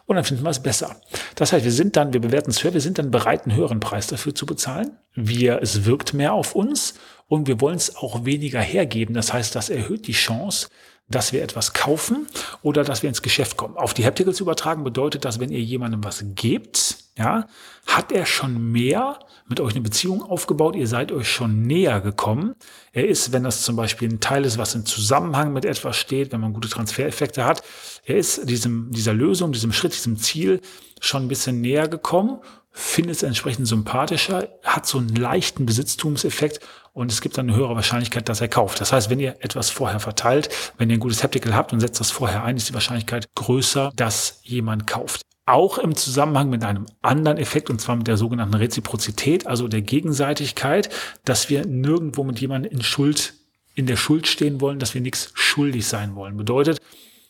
Und 0.05 0.17
dann 0.17 0.25
finden 0.25 0.43
wir 0.43 0.51
es 0.51 0.61
besser. 0.61 0.95
Das 1.33 1.51
heißt, 1.51 1.65
wir 1.65 1.71
sind 1.71 1.95
dann, 1.95 2.13
wir 2.13 2.21
bewerten 2.21 2.51
es 2.51 2.63
höher, 2.63 2.75
wir 2.75 2.81
sind 2.81 2.99
dann 2.99 3.09
bereit, 3.09 3.47
einen 3.47 3.55
höheren 3.55 3.79
Preis 3.79 4.05
dafür 4.05 4.35
zu 4.35 4.45
bezahlen. 4.45 4.91
Wir, 5.15 5.63
es 5.63 5.85
wirkt 5.85 6.13
mehr 6.13 6.33
auf 6.33 6.53
uns 6.53 6.93
und 7.27 7.47
wir 7.47 7.59
wollen 7.61 7.77
es 7.77 7.95
auch 7.95 8.25
weniger 8.25 8.59
hergeben. 8.59 9.15
Das 9.15 9.33
heißt, 9.33 9.55
das 9.55 9.71
erhöht 9.71 10.05
die 10.05 10.13
Chance, 10.13 10.67
dass 11.07 11.33
wir 11.33 11.43
etwas 11.43 11.73
kaufen 11.73 12.27
oder 12.61 12.83
dass 12.83 13.03
wir 13.03 13.09
ins 13.09 13.21
Geschäft 13.21 13.57
kommen. 13.57 13.77
Auf 13.77 13.93
die 13.93 14.05
Hapticals 14.05 14.39
übertragen 14.39 14.83
bedeutet 14.83 15.23
das, 15.23 15.39
wenn 15.39 15.51
ihr 15.51 15.61
jemandem 15.61 16.03
was 16.03 16.23
gebt, 16.33 16.97
ja, 17.17 17.47
hat 17.85 18.11
er 18.11 18.25
schon 18.25 18.71
mehr 18.71 19.19
mit 19.47 19.59
euch 19.59 19.73
eine 19.73 19.81
Beziehung 19.81 20.23
aufgebaut, 20.23 20.75
ihr 20.75 20.87
seid 20.87 21.11
euch 21.11 21.29
schon 21.29 21.61
näher 21.61 22.01
gekommen. 22.01 22.55
Er 22.91 23.07
ist, 23.07 23.31
wenn 23.31 23.43
das 23.43 23.61
zum 23.61 23.75
Beispiel 23.75 24.09
ein 24.09 24.19
Teil 24.19 24.43
ist, 24.43 24.57
was 24.57 24.73
im 24.73 24.85
Zusammenhang 24.85 25.53
mit 25.53 25.65
etwas 25.65 25.95
steht, 25.95 26.31
wenn 26.31 26.41
man 26.41 26.53
gute 26.53 26.67
Transfereffekte 26.69 27.45
hat, 27.45 27.63
er 28.05 28.17
ist 28.17 28.49
diesem, 28.49 28.91
dieser 28.91 29.13
Lösung, 29.13 29.51
diesem 29.51 29.73
Schritt, 29.73 29.93
diesem 29.93 30.17
Ziel 30.17 30.61
schon 31.01 31.23
ein 31.23 31.27
bisschen 31.27 31.61
näher 31.61 31.87
gekommen 31.87 32.39
findet 32.77 33.15
es 33.15 33.23
entsprechend 33.23 33.67
sympathischer, 33.67 34.49
hat 34.63 34.85
so 34.85 34.97
einen 34.97 35.15
leichten 35.15 35.65
Besitztumseffekt 35.65 36.59
und 36.91 37.09
es 37.09 37.21
gibt 37.21 37.37
dann 37.37 37.49
eine 37.49 37.57
höhere 37.57 37.75
Wahrscheinlichkeit, 37.75 38.27
dass 38.27 38.41
er 38.41 38.49
kauft. 38.49 38.81
Das 38.81 38.91
heißt, 38.91 39.09
wenn 39.09 39.21
ihr 39.21 39.37
etwas 39.39 39.69
vorher 39.69 40.01
verteilt, 40.01 40.49
wenn 40.77 40.89
ihr 40.89 40.97
ein 40.97 40.99
gutes 40.99 41.23
Haptical 41.23 41.55
habt 41.55 41.71
und 41.71 41.79
setzt 41.79 42.01
das 42.01 42.11
vorher 42.11 42.43
ein, 42.43 42.57
ist 42.57 42.67
die 42.67 42.73
Wahrscheinlichkeit 42.73 43.29
größer, 43.33 43.93
dass 43.95 44.41
jemand 44.43 44.87
kauft. 44.87 45.21
Auch 45.45 45.77
im 45.77 45.95
Zusammenhang 45.95 46.49
mit 46.49 46.65
einem 46.65 46.85
anderen 47.01 47.37
Effekt, 47.37 47.69
und 47.69 47.79
zwar 47.79 47.95
mit 47.95 48.07
der 48.07 48.17
sogenannten 48.17 48.55
Reziprozität, 48.55 49.47
also 49.47 49.69
der 49.69 49.81
Gegenseitigkeit, 49.81 50.89
dass 51.23 51.49
wir 51.49 51.65
nirgendwo 51.65 52.25
mit 52.25 52.41
jemandem 52.41 52.73
in 52.73 52.83
Schuld, 52.83 53.35
in 53.73 53.85
der 53.85 53.95
Schuld 53.95 54.27
stehen 54.27 54.59
wollen, 54.59 54.79
dass 54.79 54.93
wir 54.93 55.01
nichts 55.01 55.31
schuldig 55.33 55.87
sein 55.87 56.15
wollen. 56.15 56.35
Bedeutet, 56.35 56.81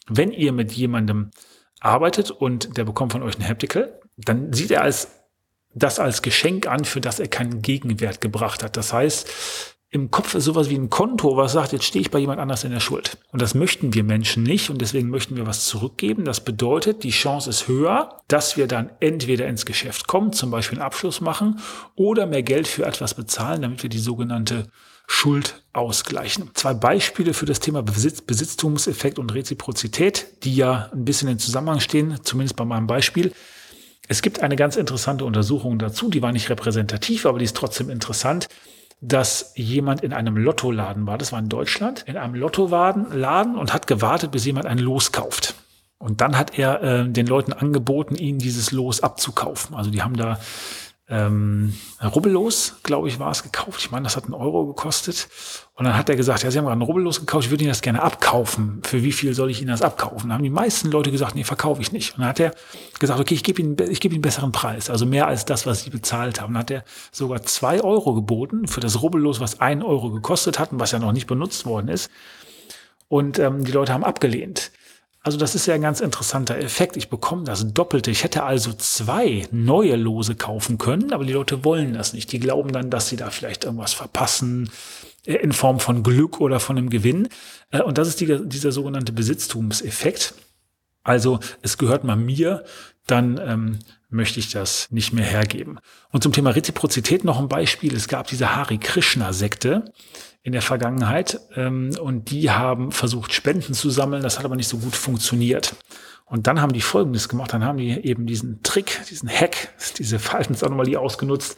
wenn 0.07 0.31
ihr 0.31 0.51
mit 0.51 0.71
jemandem 0.71 1.31
arbeitet 1.79 2.31
und 2.31 2.77
der 2.77 2.83
bekommt 2.83 3.11
von 3.11 3.23
euch 3.23 3.37
ein 3.37 3.47
Haptical, 3.47 3.99
dann 4.17 4.53
sieht 4.53 4.71
er 4.71 4.81
als 4.81 5.09
das 5.75 5.99
als 5.99 6.21
Geschenk 6.21 6.67
an, 6.67 6.85
für 6.85 7.01
das 7.01 7.19
er 7.19 7.27
keinen 7.27 7.61
Gegenwert 7.61 8.21
gebracht 8.21 8.63
hat. 8.63 8.77
Das 8.77 8.93
heißt, 8.93 9.75
im 9.89 10.11
Kopf 10.11 10.33
ist 10.35 10.45
sowas 10.45 10.69
wie 10.69 10.75
ein 10.75 10.89
Konto, 10.89 11.37
was 11.37 11.53
sagt, 11.53 11.71
jetzt 11.71 11.85
stehe 11.85 12.01
ich 12.01 12.11
bei 12.11 12.19
jemand 12.19 12.39
anders 12.39 12.63
in 12.63 12.71
der 12.71 12.79
Schuld. 12.79 13.17
Und 13.31 13.41
das 13.41 13.55
möchten 13.55 13.93
wir 13.93 14.03
Menschen 14.03 14.43
nicht 14.43 14.69
und 14.69 14.81
deswegen 14.81 15.09
möchten 15.09 15.37
wir 15.37 15.47
was 15.47 15.65
zurückgeben. 15.65 16.25
Das 16.25 16.43
bedeutet, 16.43 17.03
die 17.03 17.11
Chance 17.11 17.49
ist 17.49 17.67
höher, 17.67 18.21
dass 18.27 18.57
wir 18.57 18.67
dann 18.67 18.89
entweder 18.99 19.47
ins 19.47 19.65
Geschäft 19.65 20.07
kommen, 20.07 20.33
zum 20.33 20.51
Beispiel 20.51 20.79
einen 20.79 20.85
Abschluss 20.85 21.21
machen 21.21 21.59
oder 21.95 22.25
mehr 22.25 22.43
Geld 22.43 22.67
für 22.67 22.85
etwas 22.85 23.13
bezahlen, 23.13 23.61
damit 23.61 23.83
wir 23.83 23.89
die 23.89 23.99
sogenannte 23.99 24.67
Schuld 25.07 25.63
ausgleichen. 25.73 26.51
Zwei 26.53 26.73
Beispiele 26.73 27.33
für 27.33 27.45
das 27.45 27.59
Thema 27.59 27.83
Besitz, 27.83 28.21
Besitztumseffekt 28.21 29.19
und 29.19 29.33
Reziprozität, 29.33 30.43
die 30.43 30.55
ja 30.55 30.89
ein 30.93 31.05
bisschen 31.05 31.29
in 31.29 31.39
Zusammenhang 31.39 31.79
stehen, 31.79 32.19
zumindest 32.23 32.55
bei 32.55 32.65
meinem 32.65 32.87
Beispiel. 32.87 33.33
Es 34.07 34.21
gibt 34.21 34.41
eine 34.41 34.55
ganz 34.55 34.75
interessante 34.75 35.25
Untersuchung 35.25 35.79
dazu, 35.79 36.09
die 36.09 36.21
war 36.21 36.31
nicht 36.31 36.49
repräsentativ, 36.49 37.25
aber 37.25 37.39
die 37.39 37.45
ist 37.45 37.55
trotzdem 37.55 37.89
interessant, 37.89 38.47
dass 39.01 39.51
jemand 39.55 40.01
in 40.01 40.13
einem 40.13 40.37
Lottoladen 40.37 41.05
war, 41.05 41.17
das 41.17 41.31
war 41.31 41.39
in 41.39 41.49
Deutschland, 41.49 42.03
in 42.07 42.17
einem 42.17 42.35
Lottoladen 42.35 43.55
und 43.55 43.73
hat 43.73 43.87
gewartet, 43.87 44.31
bis 44.31 44.45
jemand 44.45 44.65
ein 44.65 44.79
Los 44.79 45.11
kauft. 45.11 45.55
Und 45.97 46.21
dann 46.21 46.37
hat 46.37 46.57
er 46.57 46.83
äh, 46.83 47.09
den 47.09 47.25
Leuten 47.25 47.53
angeboten, 47.53 48.15
ihnen 48.15 48.39
dieses 48.39 48.71
Los 48.71 49.01
abzukaufen. 49.01 49.75
Also 49.75 49.89
die 49.89 50.01
haben 50.01 50.15
da 50.15 50.39
ähm, 51.07 51.73
Rubbellos, 52.01 52.77
glaube 52.81 53.07
ich, 53.07 53.19
war 53.19 53.29
es 53.29 53.43
gekauft. 53.43 53.79
Ich 53.79 53.91
meine, 53.91 54.05
das 54.05 54.15
hat 54.15 54.23
einen 54.23 54.33
Euro 54.33 54.65
gekostet. 54.65 55.27
Und 55.75 55.85
dann 55.85 55.95
hat 55.95 56.09
er 56.09 56.15
gesagt, 56.15 56.41
ja, 56.41 56.49
Sie 56.49 56.57
haben 56.57 56.65
gerade 56.65 56.73
einen 56.73 56.81
Rubbellos 56.81 57.19
gekauft, 57.19 57.45
ich 57.45 57.51
würde 57.51 57.63
Ihnen 57.63 57.71
das 57.71 57.81
gerne 57.81 58.01
abkaufen. 58.01 58.81
Für 58.83 59.03
wie 59.03 59.11
viel 59.11 59.35
soll 59.35 59.51
ich 59.51 59.61
Ihnen 59.61 59.69
das 59.69 59.83
abkaufen? 59.83 60.29
Dann 60.29 60.37
haben 60.37 60.43
die 60.43 60.49
meisten 60.49 60.89
Leute 60.89 61.11
gesagt, 61.11 61.35
nee, 61.35 61.43
verkaufe 61.43 61.81
ich 61.81 61.91
nicht. 61.91 62.13
Und 62.15 62.21
dann 62.21 62.29
hat 62.29 62.39
er 62.39 62.55
gesagt, 62.99 63.19
okay, 63.19 63.35
ich 63.35 63.43
gebe 63.43 63.61
Ihnen, 63.61 63.77
ich 63.87 63.99
gebe 63.99 64.15
Ihnen 64.15 64.19
einen 64.19 64.21
besseren 64.23 64.51
Preis, 64.51 64.89
also 64.89 65.05
mehr 65.05 65.27
als 65.27 65.45
das, 65.45 65.67
was 65.67 65.83
Sie 65.83 65.91
bezahlt 65.91 66.41
haben. 66.41 66.53
Dann 66.53 66.61
hat 66.61 66.71
er 66.71 66.83
sogar 67.11 67.43
zwei 67.43 67.81
Euro 67.81 68.15
geboten 68.15 68.67
für 68.67 68.79
das 68.79 69.03
Rubbellos, 69.03 69.39
was 69.39 69.61
einen 69.61 69.83
Euro 69.83 70.09
gekostet 70.09 70.57
hat 70.57 70.71
und 70.71 70.79
was 70.79 70.91
ja 70.91 70.97
noch 70.97 71.11
nicht 71.11 71.27
benutzt 71.27 71.67
worden 71.67 71.89
ist. 71.89 72.09
Und 73.09 73.37
ähm, 73.37 73.63
die 73.63 73.71
Leute 73.71 73.93
haben 73.93 74.03
abgelehnt. 74.03 74.71
Also 75.25 75.39
das 75.39 75.55
ist 75.55 75.65
ja 75.65 75.73
ein 75.73 75.81
ganz 75.81 76.01
interessanter 76.01 76.55
Effekt. 76.59 76.97
Ich 76.97 77.09
bekomme 77.09 77.45
das 77.45 77.73
Doppelte. 77.73 78.11
Ich 78.11 78.23
hätte 78.23 78.43
also 78.43 78.73
zwei 78.73 79.47
neue 79.49 79.95
Lose 79.95 80.35
kaufen 80.35 80.77
können, 80.77 81.13
aber 81.13 81.25
die 81.25 81.33
Leute 81.33 81.65
wollen 81.65 81.95
das 81.95 82.13
nicht. 82.13 82.31
Die 82.31 82.39
glauben 82.39 82.71
dann, 82.71 82.91
dass 82.91 83.09
sie 83.09 83.15
da 83.15 83.31
vielleicht 83.31 83.63
irgendwas 83.63 83.95
verpassen 83.95 84.69
äh, 85.25 85.33
in 85.33 85.51
Form 85.51 85.79
von 85.79 86.03
Glück 86.03 86.39
oder 86.41 86.59
von 86.59 86.77
einem 86.77 86.91
Gewinn. 86.91 87.27
Äh, 87.71 87.81
und 87.81 87.97
das 87.97 88.07
ist 88.07 88.21
die, 88.21 88.47
dieser 88.47 88.71
sogenannte 88.71 89.13
Besitztumseffekt. 89.13 90.35
Also 91.01 91.39
es 91.63 91.79
gehört 91.79 92.03
mal 92.03 92.15
mir, 92.15 92.63
dann 93.07 93.39
ähm, 93.43 93.79
möchte 94.15 94.39
ich 94.39 94.49
das 94.49 94.89
nicht 94.91 95.13
mehr 95.13 95.25
hergeben. 95.25 95.79
Und 96.11 96.23
zum 96.23 96.31
Thema 96.31 96.51
Reziprozität 96.51 97.23
noch 97.23 97.39
ein 97.39 97.47
Beispiel. 97.47 97.93
Es 97.95 98.07
gab 98.07 98.27
diese 98.27 98.55
Hari 98.55 98.77
Krishna-Sekte 98.77 99.91
in 100.43 100.53
der 100.53 100.61
Vergangenheit 100.61 101.39
ähm, 101.55 101.91
und 101.99 102.31
die 102.31 102.49
haben 102.51 102.91
versucht, 102.91 103.33
Spenden 103.33 103.73
zu 103.73 103.89
sammeln. 103.89 104.23
Das 104.23 104.37
hat 104.37 104.45
aber 104.45 104.55
nicht 104.55 104.67
so 104.67 104.77
gut 104.77 104.95
funktioniert. 104.95 105.75
Und 106.25 106.47
dann 106.47 106.61
haben 106.61 106.73
die 106.73 106.81
Folgendes 106.81 107.29
gemacht. 107.29 107.53
Dann 107.53 107.63
haben 107.63 107.77
die 107.77 107.89
eben 108.05 108.25
diesen 108.25 108.63
Trick, 108.63 109.01
diesen 109.09 109.29
Hack, 109.29 109.69
diese 109.97 110.19
Verhaltensanomalie 110.19 110.99
ausgenutzt, 110.99 111.57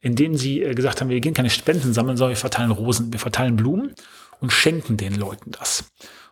indem 0.00 0.36
sie 0.36 0.62
äh, 0.62 0.74
gesagt 0.74 1.00
haben, 1.00 1.10
wir 1.10 1.20
gehen 1.20 1.34
keine 1.34 1.50
Spenden 1.50 1.92
sammeln, 1.92 2.16
sondern 2.16 2.30
wir 2.30 2.40
verteilen 2.40 2.70
Rosen, 2.70 3.12
wir 3.12 3.20
verteilen 3.20 3.56
Blumen 3.56 3.94
und 4.40 4.52
schenken 4.52 4.96
den 4.96 5.14
Leuten 5.14 5.50
das. 5.50 5.84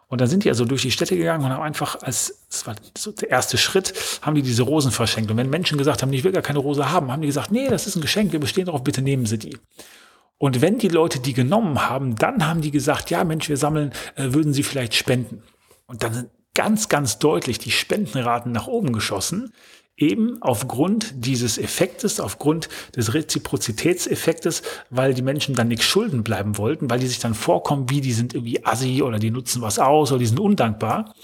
Und 0.09 0.21
dann 0.21 0.29
sind 0.29 0.45
die 0.45 0.49
also 0.49 0.65
durch 0.65 0.83
die 0.83 0.93
Städte 0.93 1.17
gegangen 1.17 1.45
und 1.45 1.51
haben 1.51 1.63
einfach 1.63 2.01
als, 2.03 2.47
das 2.49 2.67
war 2.67 2.77
so 2.97 3.11
der 3.11 3.31
erste 3.31 3.59
Schritt, 3.59 3.93
haben 4.23 4.37
die 4.37 4.43
diese 4.43 4.63
Rosen 4.63 4.93
verschenkt. 4.93 5.31
Und 5.31 5.37
wenn 5.37 5.51
Menschen 5.51 5.79
gesagt 5.79 6.03
haben, 6.03 6.13
ich 6.13 6.23
will 6.23 6.33
gar 6.33 6.43
keine 6.43 6.61
Rose 6.61 6.91
haben, 6.91 7.11
haben 7.11 7.23
die 7.23 7.27
gesagt, 7.27 7.51
nee, 7.51 7.69
das 7.69 7.87
ist 7.87 7.97
ein 7.97 8.03
Geschenk, 8.03 8.33
wir 8.33 8.39
bestehen 8.39 8.67
darauf, 8.67 8.85
bitte 8.85 9.03
nehmen 9.03 9.27
Sie 9.27 9.39
die. 9.39 9.57
Und 10.39 10.61
wenn 10.61 10.79
die 10.79 10.89
Leute 10.89 11.19
die 11.19 11.33
genommen 11.33 11.89
haben, 11.89 12.15
dann 12.15 12.47
haben 12.47 12.61
die 12.61 12.71
gesagt, 12.71 13.11
ja 13.11 13.25
Mensch, 13.25 13.49
wir 13.49 13.57
sammeln, 13.57 13.93
äh, 14.15 14.33
würden 14.33 14.53
Sie 14.53 14.63
vielleicht 14.63 14.95
spenden. 14.95 15.43
Und 15.87 16.03
dann 16.03 16.15
sind 16.15 16.31
ganz, 16.55 16.89
ganz 16.89 17.19
deutlich 17.19 17.59
die 17.59 17.71
Spendenraten 17.71 18.53
nach 18.53 18.67
oben 18.67 18.93
geschossen, 18.93 19.53
eben 19.97 20.43
aufgrund 20.43 21.25
dieses 21.25 21.59
Effektes, 21.59 22.21
aufgrund 22.21 22.69
des 22.95 23.15
Reziprozitätseffektes, 23.15 24.63
weil 24.91 25.15
die 25.15 25.23
Menschen 25.23 25.55
dann 25.55 25.69
nichts 25.69 25.87
schulden 25.87 26.23
bleiben 26.23 26.59
wollten, 26.59 26.91
weil 26.91 26.99
die 26.99 27.07
sich 27.07 27.19
dann 27.19 27.35
vorkommen, 27.35 27.89
wie 27.89 28.01
die 28.01 28.13
sind 28.13 28.35
irgendwie 28.35 28.65
assi 28.65 29.03
oder 29.03 29.19
die 29.19 29.31
nutzen 29.31 29.63
was 29.63 29.79
aus 29.79 30.13
oder 30.13 30.19
die 30.19 30.27
sind 30.27 30.41
undankbar. 30.41 31.15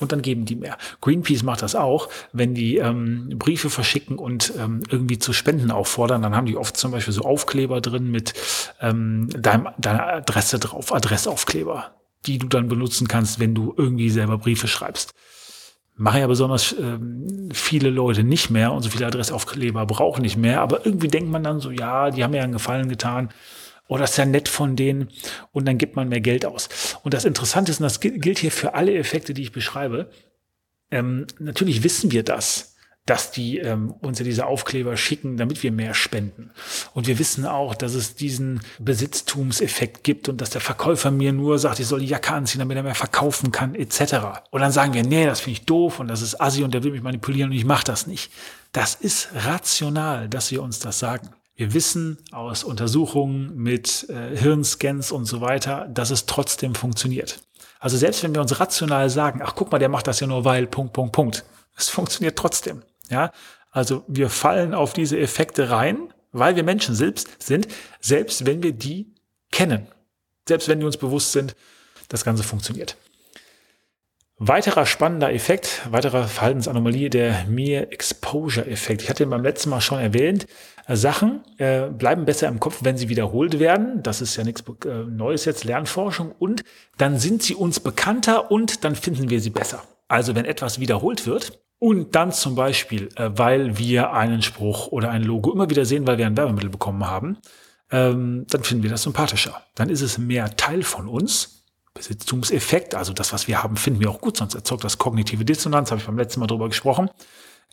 Und 0.00 0.12
dann 0.12 0.22
geben 0.22 0.44
die 0.44 0.54
mehr. 0.54 0.78
Greenpeace 1.00 1.42
macht 1.42 1.62
das 1.62 1.74
auch, 1.74 2.08
wenn 2.32 2.54
die 2.54 2.76
ähm, 2.76 3.30
Briefe 3.36 3.68
verschicken 3.68 4.16
und 4.16 4.52
ähm, 4.56 4.80
irgendwie 4.88 5.18
zu 5.18 5.32
Spenden 5.32 5.72
auffordern, 5.72 6.22
dann 6.22 6.36
haben 6.36 6.46
die 6.46 6.56
oft 6.56 6.76
zum 6.76 6.92
Beispiel 6.92 7.12
so 7.12 7.22
Aufkleber 7.22 7.80
drin 7.80 8.08
mit 8.08 8.32
ähm, 8.80 9.28
deinem, 9.30 9.68
deiner 9.76 10.06
Adresse 10.06 10.60
drauf, 10.60 10.94
Adressaufkleber, 10.94 11.96
die 12.26 12.38
du 12.38 12.46
dann 12.46 12.68
benutzen 12.68 13.08
kannst, 13.08 13.40
wenn 13.40 13.56
du 13.56 13.74
irgendwie 13.76 14.08
selber 14.08 14.38
Briefe 14.38 14.68
schreibst. 14.68 15.14
Machen 15.98 16.20
ja 16.20 16.26
besonders 16.26 16.74
ähm, 16.78 17.50
viele 17.52 17.90
Leute 17.90 18.22
nicht 18.22 18.50
mehr 18.50 18.72
und 18.72 18.82
so 18.82 18.88
viele 18.90 19.06
Adressaufkleber 19.06 19.84
brauchen 19.84 20.22
nicht 20.22 20.36
mehr, 20.36 20.60
aber 20.60 20.86
irgendwie 20.86 21.08
denkt 21.08 21.28
man 21.28 21.42
dann 21.42 21.60
so, 21.60 21.70
ja, 21.70 22.10
die 22.10 22.22
haben 22.24 22.32
ja 22.34 22.42
einen 22.42 22.52
Gefallen 22.52 22.88
getan. 22.88 23.30
Oh, 23.88 23.98
das 23.98 24.12
ist 24.12 24.16
ja 24.16 24.24
nett 24.24 24.48
von 24.48 24.76
denen. 24.76 25.08
Und 25.50 25.66
dann 25.66 25.76
gibt 25.76 25.96
man 25.96 26.08
mehr 26.08 26.20
Geld 26.20 26.46
aus. 26.46 26.68
Und 27.02 27.14
das 27.14 27.24
Interessante 27.24 27.72
ist, 27.72 27.80
und 27.80 27.84
das 27.84 28.00
gilt 28.00 28.38
hier 28.38 28.52
für 28.52 28.74
alle 28.74 28.94
Effekte, 28.94 29.34
die 29.34 29.42
ich 29.42 29.52
beschreibe, 29.52 30.10
ähm, 30.90 31.26
natürlich 31.38 31.82
wissen 31.82 32.12
wir 32.12 32.22
das, 32.22 32.76
dass 33.08 33.30
die 33.30 33.58
ähm, 33.58 33.94
uns 34.00 34.18
ja 34.18 34.24
diese 34.24 34.46
Aufkleber 34.46 34.96
schicken, 34.96 35.38
damit 35.38 35.62
wir 35.62 35.72
mehr 35.72 35.94
spenden. 35.94 36.50
Und 36.92 37.06
wir 37.06 37.18
wissen 37.18 37.46
auch, 37.46 37.74
dass 37.74 37.94
es 37.94 38.14
diesen 38.14 38.60
Besitztumseffekt 38.78 40.04
gibt 40.04 40.28
und 40.28 40.40
dass 40.40 40.50
der 40.50 40.60
Verkäufer 40.60 41.10
mir 41.10 41.32
nur 41.32 41.58
sagt, 41.58 41.80
ich 41.80 41.86
soll 41.86 42.00
die 42.00 42.06
Jacke 42.06 42.34
anziehen, 42.34 42.58
damit 42.58 42.76
er 42.76 42.82
mehr 42.82 42.94
verkaufen 42.94 43.50
kann, 43.50 43.74
etc. 43.74 44.42
Und 44.50 44.60
dann 44.60 44.72
sagen 44.72 44.92
wir, 44.92 45.02
nee, 45.02 45.24
das 45.24 45.40
finde 45.40 45.58
ich 45.58 45.64
doof 45.64 46.00
und 46.00 46.08
das 46.08 46.20
ist 46.20 46.40
assi 46.40 46.64
und 46.64 46.74
der 46.74 46.84
will 46.84 46.92
mich 46.92 47.02
manipulieren 47.02 47.50
und 47.50 47.56
ich 47.56 47.64
mache 47.64 47.84
das 47.84 48.06
nicht. 48.06 48.30
Das 48.72 48.94
ist 48.94 49.30
rational, 49.34 50.28
dass 50.28 50.50
wir 50.50 50.62
uns 50.62 50.78
das 50.78 50.98
sagen. 50.98 51.30
Wir 51.56 51.72
wissen 51.72 52.18
aus 52.30 52.62
Untersuchungen 52.62 53.56
mit 53.56 54.06
äh, 54.10 54.36
Hirnscans 54.36 55.10
und 55.12 55.24
so 55.24 55.40
weiter, 55.40 55.88
dass 55.92 56.10
es 56.10 56.26
trotzdem 56.26 56.74
funktioniert. 56.74 57.40
Also 57.80 57.96
selbst 57.96 58.22
wenn 58.22 58.34
wir 58.34 58.42
uns 58.42 58.60
rational 58.60 59.08
sagen, 59.08 59.40
ach 59.42 59.54
guck 59.54 59.72
mal, 59.72 59.78
der 59.78 59.88
macht 59.88 60.06
das 60.06 60.20
ja 60.20 60.26
nur 60.26 60.44
weil, 60.44 60.66
Punkt, 60.66 60.92
Punkt, 60.92 61.12
Punkt. 61.12 61.44
Es 61.76 61.88
funktioniert 61.88 62.36
trotzdem. 62.36 62.82
Ja, 63.10 63.32
also 63.70 64.04
wir 64.08 64.30
fallen 64.30 64.74
auf 64.74 64.92
diese 64.92 65.18
Effekte 65.18 65.70
rein, 65.70 66.12
weil 66.32 66.56
wir 66.56 66.62
Menschen 66.62 66.94
selbst 66.94 67.42
sind, 67.42 67.68
selbst 68.00 68.46
wenn 68.46 68.62
wir 68.62 68.72
die 68.72 69.14
kennen. 69.50 69.88
Selbst 70.46 70.68
wenn 70.68 70.78
wir 70.78 70.86
uns 70.86 70.96
bewusst 70.96 71.32
sind, 71.32 71.54
das 72.08 72.24
Ganze 72.24 72.42
funktioniert. 72.42 72.96
Weiterer 74.40 74.86
spannender 74.86 75.32
Effekt, 75.32 75.82
weiterer 75.90 76.28
Verhaltensanomalie, 76.28 77.10
der 77.10 77.44
Mere 77.48 77.90
Exposure 77.90 78.66
Effekt. 78.66 79.02
Ich 79.02 79.10
hatte 79.10 79.24
ihn 79.24 79.30
beim 79.30 79.42
letzten 79.42 79.68
Mal 79.68 79.80
schon 79.80 79.98
erwähnt. 79.98 80.46
Äh, 80.86 80.94
Sachen 80.94 81.42
äh, 81.58 81.88
bleiben 81.88 82.24
besser 82.24 82.46
im 82.46 82.60
Kopf, 82.60 82.78
wenn 82.82 82.96
sie 82.96 83.08
wiederholt 83.08 83.58
werden. 83.58 84.00
Das 84.04 84.20
ist 84.20 84.36
ja 84.36 84.44
nichts 84.44 84.62
äh, 84.84 84.88
Neues 84.88 85.44
jetzt, 85.44 85.64
Lernforschung. 85.64 86.32
Und 86.38 86.62
dann 86.98 87.18
sind 87.18 87.42
sie 87.42 87.56
uns 87.56 87.80
bekannter 87.80 88.52
und 88.52 88.84
dann 88.84 88.94
finden 88.94 89.28
wir 89.28 89.40
sie 89.40 89.50
besser. 89.50 89.82
Also 90.06 90.36
wenn 90.36 90.44
etwas 90.44 90.78
wiederholt 90.78 91.26
wird 91.26 91.58
und 91.78 92.14
dann 92.14 92.32
zum 92.32 92.54
Beispiel, 92.54 93.08
äh, 93.16 93.30
weil 93.34 93.78
wir 93.78 94.12
einen 94.12 94.42
Spruch 94.42 94.88
oder 94.88 95.10
ein 95.10 95.22
Logo 95.22 95.52
immer 95.52 95.70
wieder 95.70 95.84
sehen, 95.84 96.06
weil 96.06 96.18
wir 96.18 96.26
ein 96.26 96.36
Werbemittel 96.36 96.70
bekommen 96.70 97.06
haben, 97.06 97.38
ähm, 97.90 98.46
dann 98.48 98.64
finden 98.64 98.82
wir 98.82 98.90
das 98.90 99.02
sympathischer. 99.02 99.62
Dann 99.74 99.88
ist 99.88 100.02
es 100.02 100.18
mehr 100.18 100.56
Teil 100.56 100.82
von 100.82 101.08
uns 101.08 101.62
Besitztumseffekt, 101.94 102.94
also 102.94 103.12
das, 103.12 103.32
was 103.32 103.48
wir 103.48 103.62
haben, 103.62 103.76
finden 103.76 104.00
wir 104.00 104.10
auch 104.10 104.20
gut, 104.20 104.36
sonst 104.36 104.54
erzeugt 104.54 104.84
das 104.84 104.98
kognitive 104.98 105.44
Dissonanz, 105.44 105.90
habe 105.90 106.00
ich 106.00 106.06
beim 106.06 106.18
letzten 106.18 106.40
Mal 106.40 106.46
drüber 106.46 106.68
gesprochen. 106.68 107.10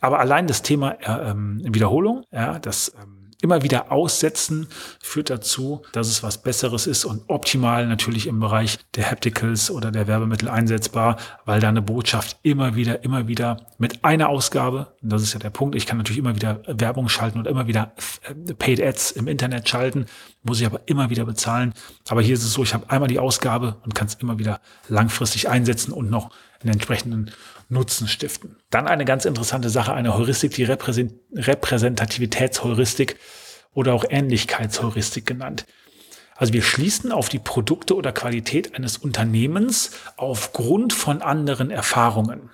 Aber 0.00 0.18
allein 0.18 0.46
das 0.46 0.62
Thema 0.62 0.92
äh, 0.92 1.30
ähm, 1.30 1.60
Wiederholung, 1.62 2.24
ja, 2.30 2.58
das 2.58 2.92
ähm, 3.00 3.25
immer 3.42 3.62
wieder 3.62 3.92
aussetzen 3.92 4.68
führt 5.00 5.30
dazu, 5.30 5.82
dass 5.92 6.08
es 6.08 6.22
was 6.22 6.42
Besseres 6.42 6.86
ist 6.86 7.04
und 7.04 7.22
optimal 7.28 7.86
natürlich 7.86 8.26
im 8.26 8.40
Bereich 8.40 8.78
der 8.94 9.10
Hapticals 9.10 9.70
oder 9.70 9.90
der 9.90 10.06
Werbemittel 10.06 10.48
einsetzbar, 10.48 11.16
weil 11.44 11.60
da 11.60 11.68
eine 11.68 11.82
Botschaft 11.82 12.38
immer 12.42 12.76
wieder, 12.76 13.04
immer 13.04 13.28
wieder 13.28 13.58
mit 13.78 14.04
einer 14.04 14.28
Ausgabe, 14.28 14.94
und 15.02 15.12
das 15.12 15.22
ist 15.22 15.34
ja 15.34 15.38
der 15.38 15.50
Punkt, 15.50 15.74
ich 15.74 15.86
kann 15.86 15.98
natürlich 15.98 16.18
immer 16.18 16.34
wieder 16.34 16.62
Werbung 16.66 17.08
schalten 17.08 17.38
und 17.38 17.46
immer 17.46 17.66
wieder 17.66 17.92
äh, 18.22 18.54
Paid 18.54 18.80
Ads 18.80 19.12
im 19.12 19.28
Internet 19.28 19.68
schalten, 19.68 20.06
muss 20.42 20.60
ich 20.60 20.66
aber 20.66 20.80
immer 20.86 21.10
wieder 21.10 21.24
bezahlen. 21.24 21.74
Aber 22.08 22.22
hier 22.22 22.34
ist 22.34 22.44
es 22.44 22.52
so, 22.52 22.62
ich 22.62 22.72
habe 22.72 22.88
einmal 22.88 23.08
die 23.08 23.18
Ausgabe 23.18 23.76
und 23.84 23.94
kann 23.94 24.06
es 24.06 24.14
immer 24.14 24.38
wieder 24.38 24.60
langfristig 24.88 25.48
einsetzen 25.48 25.92
und 25.92 26.10
noch 26.10 26.30
einen 26.62 26.74
entsprechenden 26.74 27.30
Nutzen 27.68 28.08
stiften. 28.08 28.56
Dann 28.70 28.86
eine 28.86 29.04
ganz 29.04 29.24
interessante 29.24 29.70
Sache, 29.70 29.92
eine 29.92 30.16
Heuristik, 30.16 30.54
die 30.54 30.64
Repräsentativitätsheuristik 30.64 33.16
oder 33.72 33.94
auch 33.94 34.04
Ähnlichkeitsheuristik 34.08 35.26
genannt. 35.26 35.66
Also 36.36 36.52
wir 36.52 36.62
schließen 36.62 37.12
auf 37.12 37.28
die 37.28 37.38
Produkte 37.38 37.96
oder 37.96 38.12
Qualität 38.12 38.74
eines 38.74 38.98
Unternehmens 38.98 39.92
aufgrund 40.16 40.92
von 40.92 41.22
anderen 41.22 41.70
Erfahrungen. 41.70 42.50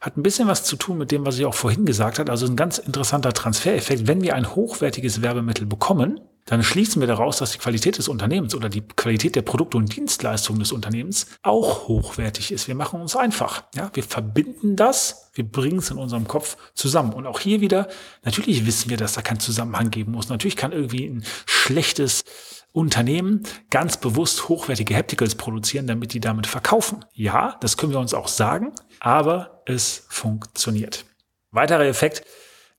Hat 0.00 0.16
ein 0.16 0.22
bisschen 0.22 0.48
was 0.48 0.64
zu 0.64 0.76
tun 0.76 0.98
mit 0.98 1.10
dem, 1.10 1.26
was 1.26 1.38
ich 1.38 1.46
auch 1.46 1.54
vorhin 1.54 1.86
gesagt 1.86 2.18
habe. 2.18 2.30
Also 2.30 2.46
ein 2.46 2.56
ganz 2.56 2.78
interessanter 2.78 3.32
Transfereffekt. 3.32 4.06
Wenn 4.06 4.22
wir 4.22 4.34
ein 4.34 4.54
hochwertiges 4.54 5.22
Werbemittel 5.22 5.66
bekommen, 5.66 6.20
dann 6.46 6.62
schließen 6.62 7.00
wir 7.00 7.06
daraus, 7.06 7.38
dass 7.38 7.52
die 7.52 7.58
Qualität 7.58 7.96
des 7.96 8.08
Unternehmens 8.08 8.54
oder 8.54 8.68
die 8.68 8.82
Qualität 8.82 9.34
der 9.34 9.42
Produkte 9.42 9.78
und 9.78 9.96
Dienstleistungen 9.96 10.58
des 10.58 10.72
Unternehmens 10.72 11.26
auch 11.42 11.88
hochwertig 11.88 12.52
ist. 12.52 12.68
Wir 12.68 12.74
machen 12.74 13.00
uns 13.00 13.16
einfach. 13.16 13.64
Ja, 13.74 13.90
wir 13.94 14.02
verbinden 14.02 14.76
das, 14.76 15.30
wir 15.32 15.44
bringen 15.44 15.78
es 15.78 15.90
in 15.90 15.96
unserem 15.96 16.28
Kopf 16.28 16.58
zusammen. 16.74 17.14
Und 17.14 17.26
auch 17.26 17.40
hier 17.40 17.62
wieder, 17.62 17.88
natürlich 18.24 18.66
wissen 18.66 18.90
wir, 18.90 18.98
dass 18.98 19.14
da 19.14 19.22
kein 19.22 19.40
Zusammenhang 19.40 19.90
geben 19.90 20.12
muss. 20.12 20.28
Natürlich 20.28 20.56
kann 20.56 20.72
irgendwie 20.72 21.06
ein 21.06 21.24
schlechtes 21.46 22.24
Unternehmen 22.72 23.44
ganz 23.70 23.96
bewusst 23.96 24.48
hochwertige 24.48 24.94
Hapticals 24.94 25.36
produzieren, 25.36 25.86
damit 25.86 26.12
die 26.12 26.20
damit 26.20 26.46
verkaufen. 26.46 27.04
Ja, 27.14 27.56
das 27.60 27.76
können 27.78 27.92
wir 27.92 28.00
uns 28.00 28.12
auch 28.12 28.28
sagen, 28.28 28.72
aber 29.00 29.62
es 29.64 30.04
funktioniert. 30.08 31.06
Weiterer 31.52 31.86
Effekt, 31.86 32.24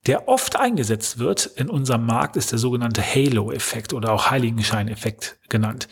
der 0.06 0.28
oft 0.28 0.56
eingesetzt 0.56 1.20
wird 1.20 1.46
in 1.46 1.70
unserem 1.70 2.06
Markt, 2.06 2.36
ist 2.36 2.52
der 2.52 2.60
sogenannte 2.60 3.02
Halo-Effekt 3.02 3.94
oder 3.94 4.12
auch 4.12 4.30
Heiligenschein-Effekt 4.30 5.38
genannt. 5.50 5.88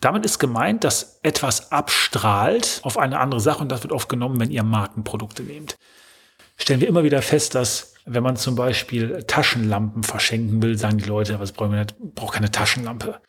Damit 0.00 0.24
ist 0.24 0.38
gemeint, 0.38 0.84
dass 0.84 1.18
etwas 1.22 1.72
abstrahlt 1.72 2.80
auf 2.84 2.96
eine 2.96 3.18
andere 3.18 3.40
Sache 3.40 3.60
und 3.60 3.70
das 3.70 3.82
wird 3.82 3.92
oft 3.92 4.08
genommen, 4.08 4.38
wenn 4.38 4.50
ihr 4.50 4.62
Markenprodukte 4.62 5.42
nehmt. 5.42 5.76
Stellen 6.56 6.80
wir 6.80 6.88
immer 6.88 7.04
wieder 7.04 7.20
fest, 7.20 7.54
dass 7.54 7.94
wenn 8.04 8.22
man 8.22 8.36
zum 8.36 8.54
Beispiel 8.54 9.24
Taschenlampen 9.26 10.02
verschenken 10.02 10.62
will, 10.62 10.78
sagen 10.78 10.98
die 10.98 11.04
Leute, 11.04 11.38
was 11.40 11.52
brauchen 11.52 11.72
wir 11.72 11.80
nicht, 11.80 11.98
braucht 11.98 12.34
keine 12.34 12.50
Taschenlampe. 12.50 13.20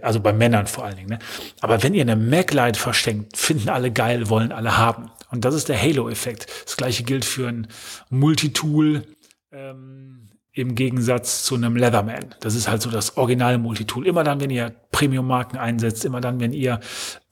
Also 0.00 0.20
bei 0.20 0.32
Männern 0.32 0.66
vor 0.66 0.84
allen 0.84 0.96
Dingen. 0.96 1.10
Ne? 1.10 1.18
Aber 1.60 1.82
wenn 1.82 1.92
ihr 1.92 2.00
eine 2.00 2.16
Maglite 2.16 2.78
verschenkt, 2.78 3.36
finden 3.36 3.68
alle 3.68 3.90
geil, 3.92 4.30
wollen 4.30 4.52
alle 4.52 4.78
haben. 4.78 5.10
Und 5.30 5.44
das 5.44 5.54
ist 5.54 5.68
der 5.68 5.80
Halo-Effekt. 5.80 6.46
Das 6.64 6.76
gleiche 6.76 7.02
gilt 7.02 7.24
für 7.24 7.48
ein 7.48 7.66
Multitool, 8.08 9.02
ähm, 9.52 10.28
im 10.56 10.74
Gegensatz 10.74 11.44
zu 11.44 11.54
einem 11.54 11.76
Leatherman. 11.76 12.34
Das 12.40 12.54
ist 12.54 12.66
halt 12.66 12.80
so 12.80 12.90
das 12.90 13.18
originale 13.18 13.58
Multitool. 13.58 14.06
Immer 14.06 14.24
dann, 14.24 14.40
wenn 14.40 14.48
ihr 14.48 14.74
Premium-Marken 14.90 15.58
einsetzt, 15.58 16.06
immer 16.06 16.22
dann, 16.22 16.40
wenn 16.40 16.54
ihr 16.54 16.80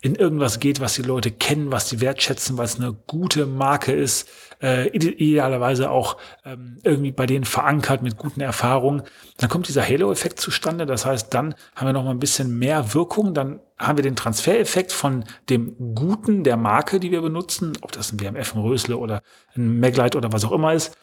in 0.03 0.15
irgendwas 0.15 0.61
geht, 0.61 0.81
was 0.81 0.93
die 0.93 1.03
Leute 1.03 1.31
kennen, 1.31 1.73
was 1.73 1.89
sie 1.89 2.03
wertschätzen, 2.03 2.59
was 2.59 2.79
eine 2.79 2.93
gute 2.93 3.47
Marke 3.47 3.93
ist, 3.93 4.29
äh, 4.63 4.89
idealerweise 4.89 5.91
auch 5.91 6.19
ähm, 6.45 6.77
irgendwie 6.83 7.13
bei 7.13 7.25
denen 7.25 7.47
verankert 7.47 8.03
mit 8.03 8.19
guten 8.19 8.43
Erfahrungen, 8.43 9.03
dann 9.39 9.49
kommt 9.49 9.69
dieser 9.69 9.89
Halo-Effekt 9.89 10.39
zustande. 10.39 10.85
Das 10.85 11.07
heißt, 11.07 11.33
dann 11.33 11.55
haben 11.75 11.87
wir 11.87 11.95
noch 11.95 12.05
mal 12.05 12.11
ein 12.11 12.21
bisschen 12.21 12.59
mehr 12.59 12.93
Wirkung. 12.93 13.33
Dann 13.33 13.61
haben 13.79 13.97
wir 13.97 14.03
den 14.03 14.17
Transfereffekt 14.17 14.93
von 14.93 15.25
dem 15.49 15.95
Guten 15.95 16.45
der 16.45 16.59
Marke, 16.59 17.01
die 17.01 17.11
wir 17.11 17.23
benutzen, 17.23 17.73
ob 17.81 17.93
das 17.93 18.13
ein 18.13 18.21
WMF, 18.21 18.55
ein 18.55 18.61
Rösle 18.61 18.99
oder 18.99 19.23
ein 19.57 19.81
Maglite 19.81 20.19
oder 20.19 20.31
was 20.31 20.45
auch 20.45 20.53
immer 20.53 20.75
ist, 20.75 20.95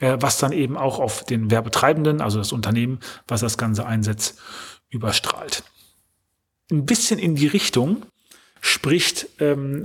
was 0.00 0.38
dann 0.38 0.52
eben 0.52 0.76
auch 0.76 0.98
auf 0.98 1.24
den 1.24 1.50
Werbetreibenden, 1.50 2.20
also 2.20 2.38
das 2.38 2.52
Unternehmen, 2.52 3.00
was 3.26 3.40
das 3.40 3.58
Ganze 3.58 3.86
einsetzt, 3.86 4.38
überstrahlt. 4.90 5.64
Ein 6.70 6.86
bisschen 6.86 7.18
in 7.18 7.34
die 7.34 7.46
Richtung 7.46 8.04
spricht 8.60 9.28
ähm, 9.40 9.82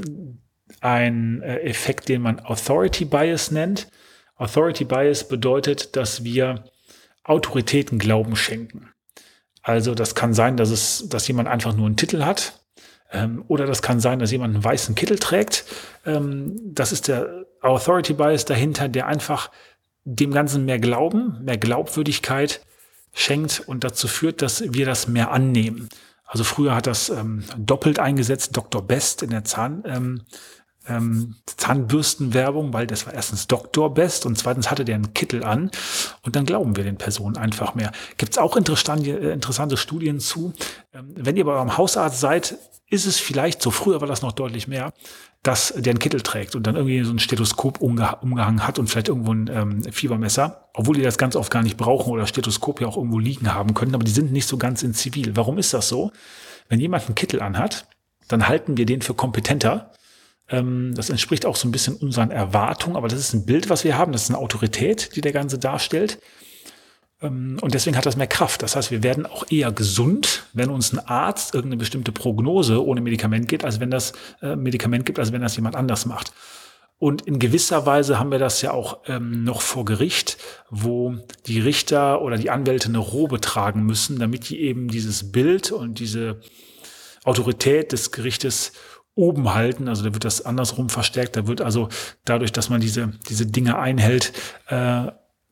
ein 0.81 1.41
äh, 1.41 1.59
Effekt, 1.59 2.09
den 2.09 2.21
man 2.21 2.39
Authority 2.39 3.05
Bias 3.05 3.51
nennt. 3.51 3.87
Authority 4.35 4.83
Bias 4.83 5.27
bedeutet, 5.27 5.95
dass 5.95 6.23
wir 6.23 6.65
Autoritäten 7.23 7.99
Glauben 7.99 8.35
schenken. 8.35 8.89
Also 9.61 9.95
das 9.95 10.13
kann 10.13 10.33
sein, 10.33 10.57
dass 10.57 10.69
es, 10.69 11.07
dass 11.07 11.27
jemand 11.27 11.47
einfach 11.47 11.73
nur 11.73 11.85
einen 11.85 11.95
Titel 11.95 12.23
hat, 12.23 12.59
ähm, 13.13 13.45
oder 13.47 13.65
das 13.65 13.81
kann 13.81 13.99
sein, 13.99 14.19
dass 14.19 14.31
jemand 14.31 14.53
einen 14.53 14.63
weißen 14.63 14.95
Kittel 14.95 15.19
trägt. 15.19 15.65
Ähm, 16.05 16.59
das 16.65 16.91
ist 16.91 17.07
der 17.07 17.45
Authority 17.61 18.13
Bias 18.13 18.43
dahinter, 18.43 18.89
der 18.89 19.07
einfach 19.07 19.51
dem 20.05 20.31
Ganzen 20.31 20.65
mehr 20.65 20.79
Glauben, 20.79 21.43
mehr 21.43 21.57
Glaubwürdigkeit 21.57 22.61
schenkt 23.13 23.63
und 23.65 23.83
dazu 23.83 24.07
führt, 24.07 24.41
dass 24.41 24.73
wir 24.73 24.85
das 24.85 25.07
mehr 25.07 25.31
annehmen. 25.31 25.89
Also 26.25 26.43
früher 26.43 26.75
hat 26.75 26.87
das 26.87 27.09
ähm, 27.09 27.43
doppelt 27.57 27.99
eingesetzt, 27.99 28.57
Dr. 28.57 28.81
Best 28.81 29.21
in 29.21 29.29
der 29.29 29.43
Zahn. 29.43 29.83
Ähm, 29.85 30.21
ähm, 30.87 31.35
Zahnbürstenwerbung, 31.45 32.73
weil 32.73 32.87
das 32.87 33.05
war 33.05 33.13
erstens 33.13 33.47
Doktor 33.47 33.93
Best 33.93 34.25
und 34.25 34.37
zweitens 34.37 34.69
hatte 34.69 34.85
der 34.85 34.95
einen 34.95 35.13
Kittel 35.13 35.43
an 35.43 35.71
und 36.23 36.35
dann 36.35 36.45
glauben 36.45 36.75
wir 36.75 36.83
den 36.83 36.97
Personen 36.97 37.37
einfach 37.37 37.75
mehr. 37.75 37.91
Gibt 38.17 38.33
es 38.33 38.37
auch 38.37 38.55
interessante, 38.57 39.11
äh, 39.11 39.31
interessante 39.31 39.77
Studien 39.77 40.19
zu. 40.19 40.53
Ähm, 40.93 41.13
wenn 41.15 41.37
ihr 41.37 41.45
bei 41.45 41.53
eurem 41.53 41.77
Hausarzt 41.77 42.19
seid, 42.19 42.57
ist 42.89 43.05
es 43.05 43.19
vielleicht, 43.19 43.61
so 43.61 43.71
früher 43.71 44.01
war 44.01 44.07
das 44.07 44.21
noch 44.21 44.33
deutlich 44.33 44.67
mehr, 44.67 44.93
dass 45.41 45.73
der 45.75 45.91
einen 45.91 45.99
Kittel 45.99 46.21
trägt 46.21 46.55
und 46.55 46.67
dann 46.67 46.75
irgendwie 46.75 47.03
so 47.03 47.11
ein 47.11 47.19
Stethoskop 47.19 47.81
umge 47.81 48.15
umgehangen 48.21 48.65
hat 48.65 48.79
und 48.79 48.87
vielleicht 48.87 49.09
irgendwo 49.09 49.33
ein 49.33 49.49
ähm, 49.51 49.83
Fiebermesser, 49.91 50.69
obwohl 50.73 50.95
die 50.95 51.01
das 51.01 51.17
ganz 51.17 51.35
oft 51.35 51.51
gar 51.51 51.63
nicht 51.63 51.75
brauchen 51.75 52.11
oder 52.11 52.27
Stethoskop 52.27 52.79
ja 52.79 52.87
auch 52.87 52.95
irgendwo 52.95 53.19
liegen 53.19 53.53
haben 53.53 53.73
können, 53.73 53.95
aber 53.95 54.03
die 54.03 54.11
sind 54.11 54.31
nicht 54.31 54.47
so 54.47 54.57
ganz 54.57 54.83
in 54.83 54.93
Zivil. 54.93 55.35
Warum 55.35 55.57
ist 55.57 55.73
das 55.73 55.89
so? 55.89 56.11
Wenn 56.69 56.79
jemand 56.79 57.05
einen 57.05 57.15
Kittel 57.15 57.41
anhat, 57.41 57.87
dann 58.29 58.47
halten 58.47 58.77
wir 58.77 58.85
den 58.85 59.01
für 59.01 59.13
kompetenter 59.13 59.91
das 60.49 61.09
entspricht 61.09 61.45
auch 61.45 61.55
so 61.55 61.67
ein 61.67 61.71
bisschen 61.71 61.95
unseren 61.95 62.29
Erwartungen, 62.29 62.95
aber 62.97 63.07
das 63.07 63.19
ist 63.19 63.33
ein 63.33 63.45
Bild, 63.45 63.69
was 63.69 63.83
wir 63.83 63.97
haben. 63.97 64.11
Das 64.11 64.23
ist 64.23 64.29
eine 64.29 64.37
Autorität, 64.37 65.15
die 65.15 65.21
der 65.21 65.31
Ganze 65.31 65.57
darstellt. 65.57 66.19
Ähm, 67.23 67.57
und 67.61 67.73
deswegen 67.73 67.97
hat 67.97 68.05
das 68.05 68.17
mehr 68.17 68.27
Kraft. 68.27 68.61
Das 68.61 68.75
heißt, 68.75 68.91
wir 68.91 69.01
werden 69.01 69.25
auch 69.25 69.45
eher 69.49 69.71
gesund, 69.71 70.43
wenn 70.53 70.69
uns 70.69 70.93
ein 70.93 70.99
Arzt 70.99 71.55
irgendeine 71.55 71.79
bestimmte 71.79 72.11
Prognose 72.11 72.85
ohne 72.85 73.01
Medikament 73.01 73.47
gibt, 73.47 73.65
als 73.65 73.79
wenn 73.79 73.89
das 73.89 74.13
äh, 74.41 74.55
Medikament 74.55 75.05
gibt, 75.05 75.17
als 75.17 75.31
wenn 75.31 75.41
das 75.41 75.55
jemand 75.55 75.75
anders 75.75 76.05
macht. 76.05 76.33
Und 76.99 77.23
in 77.23 77.39
gewisser 77.39 77.85
Weise 77.85 78.19
haben 78.19 78.31
wir 78.31 78.39
das 78.39 78.61
ja 78.61 78.71
auch 78.71 78.99
ähm, 79.07 79.43
noch 79.43 79.61
vor 79.61 79.83
Gericht, 79.83 80.37
wo 80.69 81.15
die 81.47 81.59
Richter 81.59 82.21
oder 82.21 82.37
die 82.37 82.49
Anwälte 82.49 82.87
eine 82.87 82.99
Robe 82.99 83.41
tragen 83.41 83.83
müssen, 83.83 84.19
damit 84.19 84.49
die 84.49 84.61
eben 84.61 84.87
dieses 84.87 85.31
Bild 85.31 85.71
und 85.71 85.99
diese 85.99 86.39
Autorität 87.25 87.91
des 87.91 88.11
Gerichtes 88.11 88.73
oben 89.15 89.53
halten. 89.53 89.87
Also 89.87 90.03
da 90.03 90.13
wird 90.13 90.25
das 90.25 90.45
andersrum 90.45 90.89
verstärkt. 90.89 91.35
Da 91.35 91.47
wird 91.47 91.61
also 91.61 91.89
dadurch, 92.25 92.51
dass 92.51 92.69
man 92.69 92.81
diese, 92.81 93.13
diese 93.29 93.45
Dinge 93.45 93.77
einhält, 93.77 94.33
äh, 94.67 95.07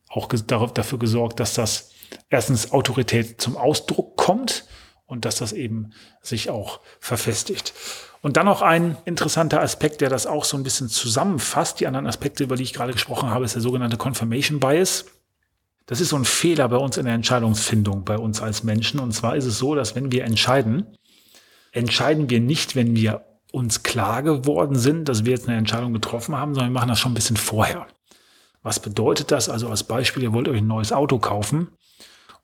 auch 0.08 0.28
darauf, 0.46 0.74
dafür 0.74 0.98
gesorgt, 0.98 1.40
dass 1.40 1.54
das 1.54 1.90
erstens 2.28 2.72
Autorität 2.72 3.40
zum 3.40 3.56
Ausdruck 3.56 4.16
kommt 4.16 4.66
und 5.06 5.24
dass 5.24 5.36
das 5.36 5.52
eben 5.52 5.92
sich 6.20 6.50
auch 6.50 6.80
verfestigt. 7.00 7.72
Und 8.20 8.36
dann 8.36 8.46
noch 8.46 8.62
ein 8.62 8.96
interessanter 9.04 9.60
Aspekt, 9.60 10.00
der 10.00 10.08
das 10.08 10.26
auch 10.26 10.44
so 10.44 10.56
ein 10.56 10.62
bisschen 10.62 10.88
zusammenfasst. 10.88 11.80
Die 11.80 11.86
anderen 11.86 12.06
Aspekte, 12.06 12.44
über 12.44 12.56
die 12.56 12.62
ich 12.62 12.72
gerade 12.72 12.92
gesprochen 12.92 13.30
habe, 13.30 13.44
ist 13.44 13.54
der 13.54 13.62
sogenannte 13.62 13.96
Confirmation 13.96 14.60
Bias. 14.60 15.06
Das 15.86 16.00
ist 16.00 16.10
so 16.10 16.16
ein 16.16 16.24
Fehler 16.24 16.68
bei 16.68 16.76
uns 16.76 16.96
in 16.96 17.04
der 17.04 17.14
Entscheidungsfindung, 17.14 18.04
bei 18.04 18.16
uns 18.16 18.40
als 18.40 18.62
Menschen. 18.62 19.00
Und 19.00 19.12
zwar 19.12 19.34
ist 19.34 19.44
es 19.44 19.58
so, 19.58 19.74
dass 19.74 19.96
wenn 19.96 20.12
wir 20.12 20.24
entscheiden, 20.24 20.86
entscheiden 21.72 22.30
wir 22.30 22.38
nicht, 22.38 22.76
wenn 22.76 22.94
wir 22.94 23.24
uns 23.52 23.82
klar 23.82 24.22
geworden 24.22 24.76
sind, 24.76 25.08
dass 25.08 25.24
wir 25.24 25.32
jetzt 25.32 25.48
eine 25.48 25.58
Entscheidung 25.58 25.92
getroffen 25.92 26.34
haben, 26.36 26.54
sondern 26.54 26.72
wir 26.72 26.80
machen 26.80 26.88
das 26.88 26.98
schon 26.98 27.12
ein 27.12 27.14
bisschen 27.14 27.36
vorher. 27.36 27.86
Was 28.62 28.80
bedeutet 28.80 29.30
das? 29.30 29.48
Also 29.48 29.68
als 29.68 29.84
Beispiel, 29.84 30.22
ihr 30.22 30.32
wollt 30.32 30.48
euch 30.48 30.58
ein 30.58 30.66
neues 30.66 30.92
Auto 30.92 31.18
kaufen 31.18 31.68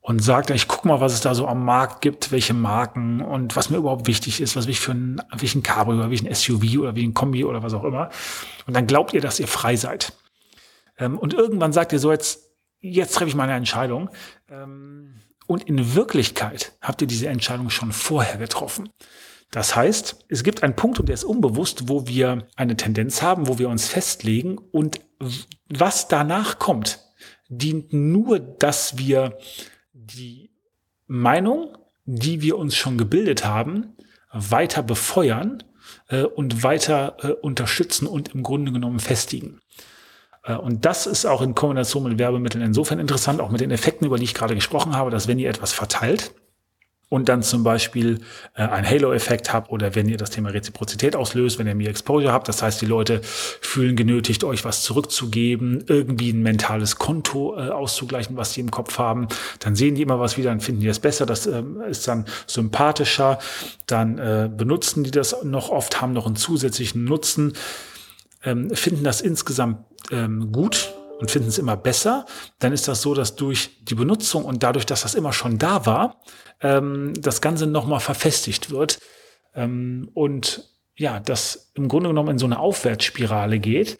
und 0.01 0.23
sagt, 0.23 0.49
ich 0.51 0.67
guck 0.67 0.85
mal, 0.85 1.01
was 1.01 1.13
es 1.13 1.21
da 1.21 1.33
so 1.33 1.47
am 1.47 1.65
Markt 1.65 2.01
gibt, 2.01 2.31
welche 2.31 2.53
Marken 2.53 3.21
und 3.21 3.55
was 3.55 3.69
mir 3.69 3.77
überhaupt 3.77 4.07
wichtig 4.07 4.39
ist, 4.39 4.55
was 4.55 4.67
ich 4.67 4.79
für 4.79 4.91
ein, 4.91 5.21
ein 5.29 5.63
Cabrio 5.63 5.99
oder 5.99 6.07
ein 6.07 6.33
SUV 6.35 6.79
oder 6.79 6.93
ein 6.93 7.13
Kombi 7.13 7.43
oder 7.43 7.63
was 7.63 7.73
auch 7.73 7.83
immer. 7.83 8.09
Und 8.67 8.75
dann 8.75 8.87
glaubt 8.87 9.13
ihr, 9.13 9.21
dass 9.21 9.39
ihr 9.39 9.47
frei 9.47 9.75
seid. 9.75 10.13
Ähm, 10.97 11.17
und 11.17 11.33
irgendwann 11.33 11.73
sagt 11.73 11.91
ihr 11.91 11.99
so, 11.99 12.11
jetzt, 12.11 12.49
jetzt 12.79 13.15
treffe 13.15 13.29
ich 13.29 13.35
meine 13.35 13.53
Entscheidung. 13.53 14.09
Ähm, 14.49 15.15
und 15.47 15.63
in 15.63 15.95
Wirklichkeit 15.95 16.73
habt 16.81 17.01
ihr 17.01 17.07
diese 17.07 17.27
Entscheidung 17.27 17.69
schon 17.69 17.91
vorher 17.91 18.37
getroffen. 18.37 18.89
Das 19.51 19.75
heißt, 19.75 20.25
es 20.27 20.43
gibt 20.43 20.61
einen 20.63 20.75
Punkt, 20.75 20.99
und 20.99 21.09
der 21.09 21.15
ist 21.15 21.23
unbewusst, 21.23 21.89
wo 21.89 22.07
wir 22.07 22.47
eine 22.55 22.77
Tendenz 22.77 23.21
haben, 23.21 23.47
wo 23.47 23.57
wir 23.57 23.69
uns 23.69 23.87
festlegen 23.87 24.57
und 24.57 25.01
was 25.69 26.07
danach 26.07 26.59
kommt, 26.59 26.99
dient 27.49 27.93
nur, 27.93 28.39
dass 28.39 28.97
wir 28.97 29.37
die 29.93 30.51
Meinung, 31.07 31.77
die 32.05 32.41
wir 32.41 32.57
uns 32.57 32.75
schon 32.75 32.97
gebildet 32.97 33.45
haben, 33.45 33.95
weiter 34.31 34.83
befeuern 34.83 35.63
äh, 36.09 36.23
und 36.23 36.63
weiter 36.63 37.17
äh, 37.21 37.31
unterstützen 37.31 38.07
und 38.07 38.29
im 38.29 38.43
Grunde 38.43 38.71
genommen 38.71 38.99
festigen. 38.99 39.59
Äh, 40.43 40.55
und 40.55 40.85
das 40.85 41.07
ist 41.07 41.25
auch 41.25 41.41
in 41.41 41.55
Kombination 41.55 42.03
mit 42.03 42.19
Werbemitteln 42.19 42.63
insofern 42.63 42.99
interessant, 42.99 43.41
auch 43.41 43.49
mit 43.49 43.61
den 43.61 43.71
Effekten, 43.71 44.05
über 44.05 44.17
die 44.17 44.25
ich 44.25 44.35
gerade 44.35 44.55
gesprochen 44.55 44.95
habe, 44.95 45.09
dass 45.09 45.27
wenn 45.27 45.39
ihr 45.39 45.49
etwas 45.49 45.73
verteilt, 45.73 46.33
und 47.09 47.27
dann 47.27 47.41
zum 47.41 47.63
Beispiel 47.63 48.19
äh, 48.55 48.61
einen 48.61 48.87
Halo-Effekt 48.87 49.51
habt 49.51 49.71
oder 49.71 49.95
wenn 49.95 50.07
ihr 50.07 50.17
das 50.17 50.29
Thema 50.29 50.49
Reziprozität 50.49 51.15
auslöst, 51.15 51.57
wenn 51.57 51.67
ihr 51.67 51.75
mehr 51.75 51.89
Exposure 51.89 52.31
habt, 52.31 52.47
das 52.47 52.61
heißt, 52.61 52.81
die 52.81 52.85
Leute 52.85 53.21
fühlen 53.23 53.95
genötigt, 53.95 54.43
euch 54.43 54.63
was 54.63 54.83
zurückzugeben, 54.83 55.83
irgendwie 55.87 56.31
ein 56.31 56.43
mentales 56.43 56.97
Konto 56.97 57.57
äh, 57.57 57.69
auszugleichen, 57.69 58.37
was 58.37 58.53
sie 58.53 58.61
im 58.61 58.71
Kopf 58.71 58.99
haben, 58.99 59.27
dann 59.59 59.75
sehen 59.75 59.95
die 59.95 60.03
immer 60.03 60.19
was 60.19 60.37
wieder, 60.37 60.51
dann 60.51 60.61
finden 60.61 60.81
die 60.81 60.87
das 60.87 60.99
besser, 60.99 61.25
das 61.25 61.47
ähm, 61.47 61.81
ist 61.81 62.07
dann 62.07 62.25
sympathischer, 62.45 63.39
dann 63.87 64.19
äh, 64.19 64.49
benutzen 64.55 65.03
die 65.03 65.11
das 65.11 65.43
noch 65.43 65.69
oft, 65.69 66.01
haben 66.01 66.13
noch 66.13 66.27
einen 66.27 66.35
zusätzlichen 66.35 67.03
Nutzen, 67.03 67.53
ähm, 68.43 68.69
finden 68.69 69.03
das 69.03 69.21
insgesamt 69.21 69.79
ähm, 70.11 70.51
gut 70.51 70.93
und 71.19 71.29
finden 71.29 71.49
es 71.49 71.57
immer 71.57 71.77
besser, 71.77 72.25
dann 72.59 72.73
ist 72.73 72.87
das 72.87 73.01
so, 73.01 73.13
dass 73.13 73.35
durch 73.35 73.83
die 73.83 73.95
Benutzung 73.95 74.45
und 74.45 74.63
dadurch, 74.63 74.85
dass 74.85 75.01
das 75.01 75.15
immer 75.15 75.33
schon 75.33 75.57
da 75.57 75.85
war, 75.85 76.21
ähm, 76.61 77.13
das 77.19 77.41
Ganze 77.41 77.67
nochmal 77.67 77.99
verfestigt 77.99 78.71
wird. 78.71 78.99
Ähm, 79.53 80.09
und 80.13 80.69
ja, 80.95 81.19
das 81.19 81.71
im 81.75 81.87
Grunde 81.87 82.09
genommen 82.09 82.29
in 82.29 82.39
so 82.39 82.45
eine 82.45 82.59
Aufwärtsspirale 82.59 83.59
geht, 83.59 83.99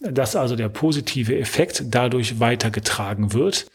dass 0.00 0.36
also 0.36 0.56
der 0.56 0.68
positive 0.68 1.36
Effekt 1.36 1.84
dadurch 1.86 2.40
weitergetragen 2.40 3.32
wird. 3.32 3.66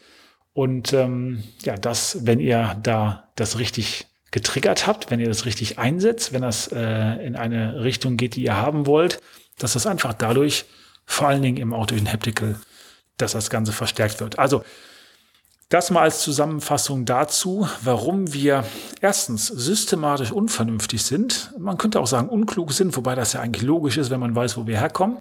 Und 0.52 0.92
ähm, 0.92 1.44
ja, 1.62 1.76
das, 1.76 2.26
wenn 2.26 2.40
ihr 2.40 2.76
da 2.82 3.28
das 3.36 3.58
richtig 3.58 4.06
getriggert 4.30 4.86
habt, 4.86 5.10
wenn 5.10 5.20
ihr 5.20 5.28
das 5.28 5.46
richtig 5.46 5.78
einsetzt, 5.78 6.32
wenn 6.32 6.42
das 6.42 6.68
äh, 6.68 7.26
in 7.26 7.36
eine 7.36 7.82
Richtung 7.82 8.16
geht, 8.16 8.36
die 8.36 8.44
ihr 8.44 8.56
haben 8.56 8.86
wollt, 8.86 9.20
dass 9.58 9.72
das 9.74 9.86
einfach 9.86 10.14
dadurch, 10.14 10.66
vor 11.06 11.28
allen 11.28 11.42
Dingen 11.42 11.56
im 11.56 11.72
Auto 11.72 11.94
in 11.94 12.10
Haptical, 12.10 12.56
dass 13.18 13.32
das 13.32 13.50
Ganze 13.50 13.72
verstärkt 13.72 14.20
wird. 14.20 14.38
Also 14.38 14.62
das 15.68 15.90
mal 15.90 16.02
als 16.02 16.22
Zusammenfassung 16.22 17.04
dazu, 17.04 17.68
warum 17.82 18.32
wir 18.32 18.64
erstens 19.02 19.48
systematisch 19.48 20.32
unvernünftig 20.32 21.02
sind. 21.02 21.52
Man 21.58 21.76
könnte 21.76 22.00
auch 22.00 22.06
sagen 22.06 22.30
unklug 22.30 22.72
sind, 22.72 22.96
wobei 22.96 23.14
das 23.14 23.34
ja 23.34 23.40
eigentlich 23.40 23.64
logisch 23.64 23.98
ist, 23.98 24.08
wenn 24.08 24.20
man 24.20 24.34
weiß, 24.34 24.56
wo 24.56 24.66
wir 24.66 24.78
herkommen. 24.78 25.18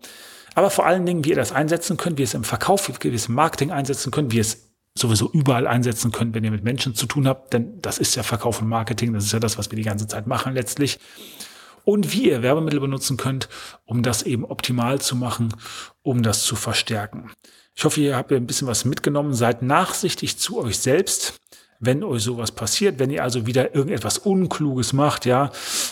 Aber 0.56 0.70
vor 0.70 0.86
allen 0.86 1.06
Dingen, 1.06 1.26
wie 1.26 1.30
ihr 1.32 1.36
das 1.36 1.52
einsetzen 1.52 1.98
könnt, 1.98 2.18
wie 2.18 2.24
ihr 2.24 2.28
es 2.28 2.34
im 2.34 2.46
Verkauf, 2.46 2.88
wie 2.88 3.08
ihr 3.08 3.14
es 3.14 3.28
im 3.28 3.36
Marketing 3.36 3.72
einsetzen 3.72 4.10
könnt, 4.10 4.32
wie 4.32 4.38
ihr 4.38 4.42
es 4.42 4.70
sowieso 4.98 5.30
überall 5.32 5.68
einsetzen 5.68 6.12
könnt, 6.12 6.34
wenn 6.34 6.44
ihr 6.44 6.52
mit 6.52 6.64
Menschen 6.64 6.96
zu 6.96 7.06
tun 7.08 7.28
habt. 7.28 7.54
Denn 7.54 7.82
das 7.82 7.98
ist 7.98 8.16
ja 8.16 8.24
Verkauf 8.24 8.62
und 8.62 8.70
Marketing, 8.70 9.14
das 9.14 9.26
ist 9.26 9.34
ja 9.34 9.40
das, 9.40 9.58
was 9.58 9.70
wir 9.70 9.76
die 9.76 9.84
ganze 9.84 10.08
Zeit 10.08 10.28
machen 10.28 10.54
letztlich. 10.54 10.98
Und 11.88 12.12
wie 12.12 12.30
ihr 12.30 12.44
Werbemittel 12.44 12.82
benutzen 12.82 13.16
könnt, 13.16 13.48
um 13.86 14.04
das 14.04 14.24
eben 14.24 14.44
optimal 14.44 15.00
zu 15.00 15.16
machen, 15.16 15.56
um 16.04 16.22
das 16.22 16.44
zu 16.44 16.58
verstärken. 16.58 17.32
Ich 17.76 17.86
hoffe, 17.86 18.02
ihr 18.02 18.18
habt 18.18 18.34
ein 18.34 18.46
bisschen 18.46 18.68
was 18.68 18.84
mitgenommen. 18.84 19.34
Seid 19.34 19.62
nachsichtig 19.62 20.38
zu 20.38 20.58
euch 20.58 20.80
selbst, 20.80 21.36
wenn 21.80 22.04
euch 22.04 22.24
sowas 22.24 22.52
passiert. 22.52 23.00
Wenn 23.00 23.10
ihr 23.10 23.24
also 23.24 23.48
wieder 23.48 23.74
irgendetwas 23.74 24.18
Unkluges 24.18 24.92
macht, 24.92 25.26
ja, 25.26 25.50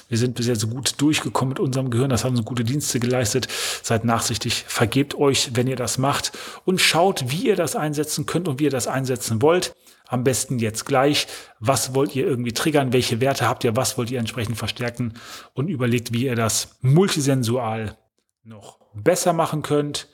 wir 0.09 0.17
sind 0.17 0.35
bisher 0.35 0.57
so 0.57 0.67
gut 0.67 0.95
durchgekommen 0.97 1.51
mit 1.53 1.61
unserem 1.61 1.89
Gehirn, 1.89 2.09
das 2.09 2.25
haben 2.25 2.35
so 2.35 2.43
gute 2.43 2.65
Dienste 2.65 2.99
geleistet. 2.99 3.47
Seid 3.81 4.03
nachsichtig, 4.03 4.65
vergebt 4.67 5.15
euch, 5.15 5.51
wenn 5.53 5.67
ihr 5.67 5.77
das 5.77 5.97
macht 5.97 6.33
und 6.65 6.81
schaut, 6.81 7.31
wie 7.31 7.47
ihr 7.47 7.55
das 7.55 7.77
einsetzen 7.77 8.25
könnt 8.25 8.49
und 8.49 8.59
wie 8.59 8.65
ihr 8.65 8.69
das 8.69 8.87
einsetzen 8.87 9.41
wollt. 9.41 9.73
Am 10.07 10.23
besten 10.23 10.59
jetzt 10.59 10.85
gleich. 10.85 11.27
Was 11.59 11.95
wollt 11.95 12.15
ihr 12.15 12.25
irgendwie 12.25 12.53
triggern? 12.53 12.93
Welche 12.93 13.21
Werte 13.21 13.47
habt 13.47 13.63
ihr? 13.63 13.75
Was 13.75 13.97
wollt 13.97 14.11
ihr 14.11 14.19
entsprechend 14.19 14.57
verstärken? 14.57 15.13
Und 15.53 15.67
überlegt, 15.67 16.13
wie 16.13 16.25
ihr 16.25 16.35
das 16.35 16.77
multisensual 16.81 17.97
noch 18.43 18.79
besser 18.93 19.33
machen 19.33 19.61
könnt 19.61 20.07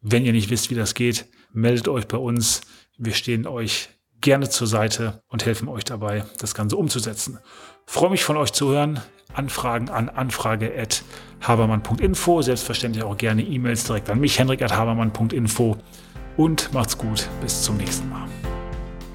wenn 0.00 0.24
ihr 0.24 0.32
nicht 0.32 0.50
wisst, 0.50 0.70
wie 0.70 0.74
das 0.74 0.94
geht, 0.94 1.26
meldet 1.52 1.86
euch 1.88 2.06
bei 2.06 2.18
uns. 2.18 2.60
Wir 2.96 3.14
stehen 3.14 3.46
euch 3.46 3.88
gerne 4.20 4.48
zur 4.48 4.66
Seite 4.66 5.22
und 5.28 5.46
helfen 5.46 5.68
euch 5.68 5.84
dabei, 5.84 6.24
das 6.38 6.54
Ganze 6.54 6.76
umzusetzen. 6.76 7.38
freue 7.86 8.10
mich 8.10 8.24
von 8.24 8.36
euch 8.36 8.52
zu 8.52 8.70
hören. 8.70 9.00
Anfragen 9.34 9.90
an 9.90 10.08
anfrage.habermann.info. 10.08 12.42
Selbstverständlich 12.42 13.04
auch 13.04 13.16
gerne 13.16 13.42
E-Mails 13.42 13.84
direkt 13.84 14.10
an 14.10 14.18
mich, 14.20 14.38
henrik.habermann.info. 14.38 15.76
Und 16.36 16.72
macht's 16.72 16.96
gut. 16.96 17.28
Bis 17.40 17.62
zum 17.62 17.76
nächsten 17.76 18.08
Mal. 18.08 18.27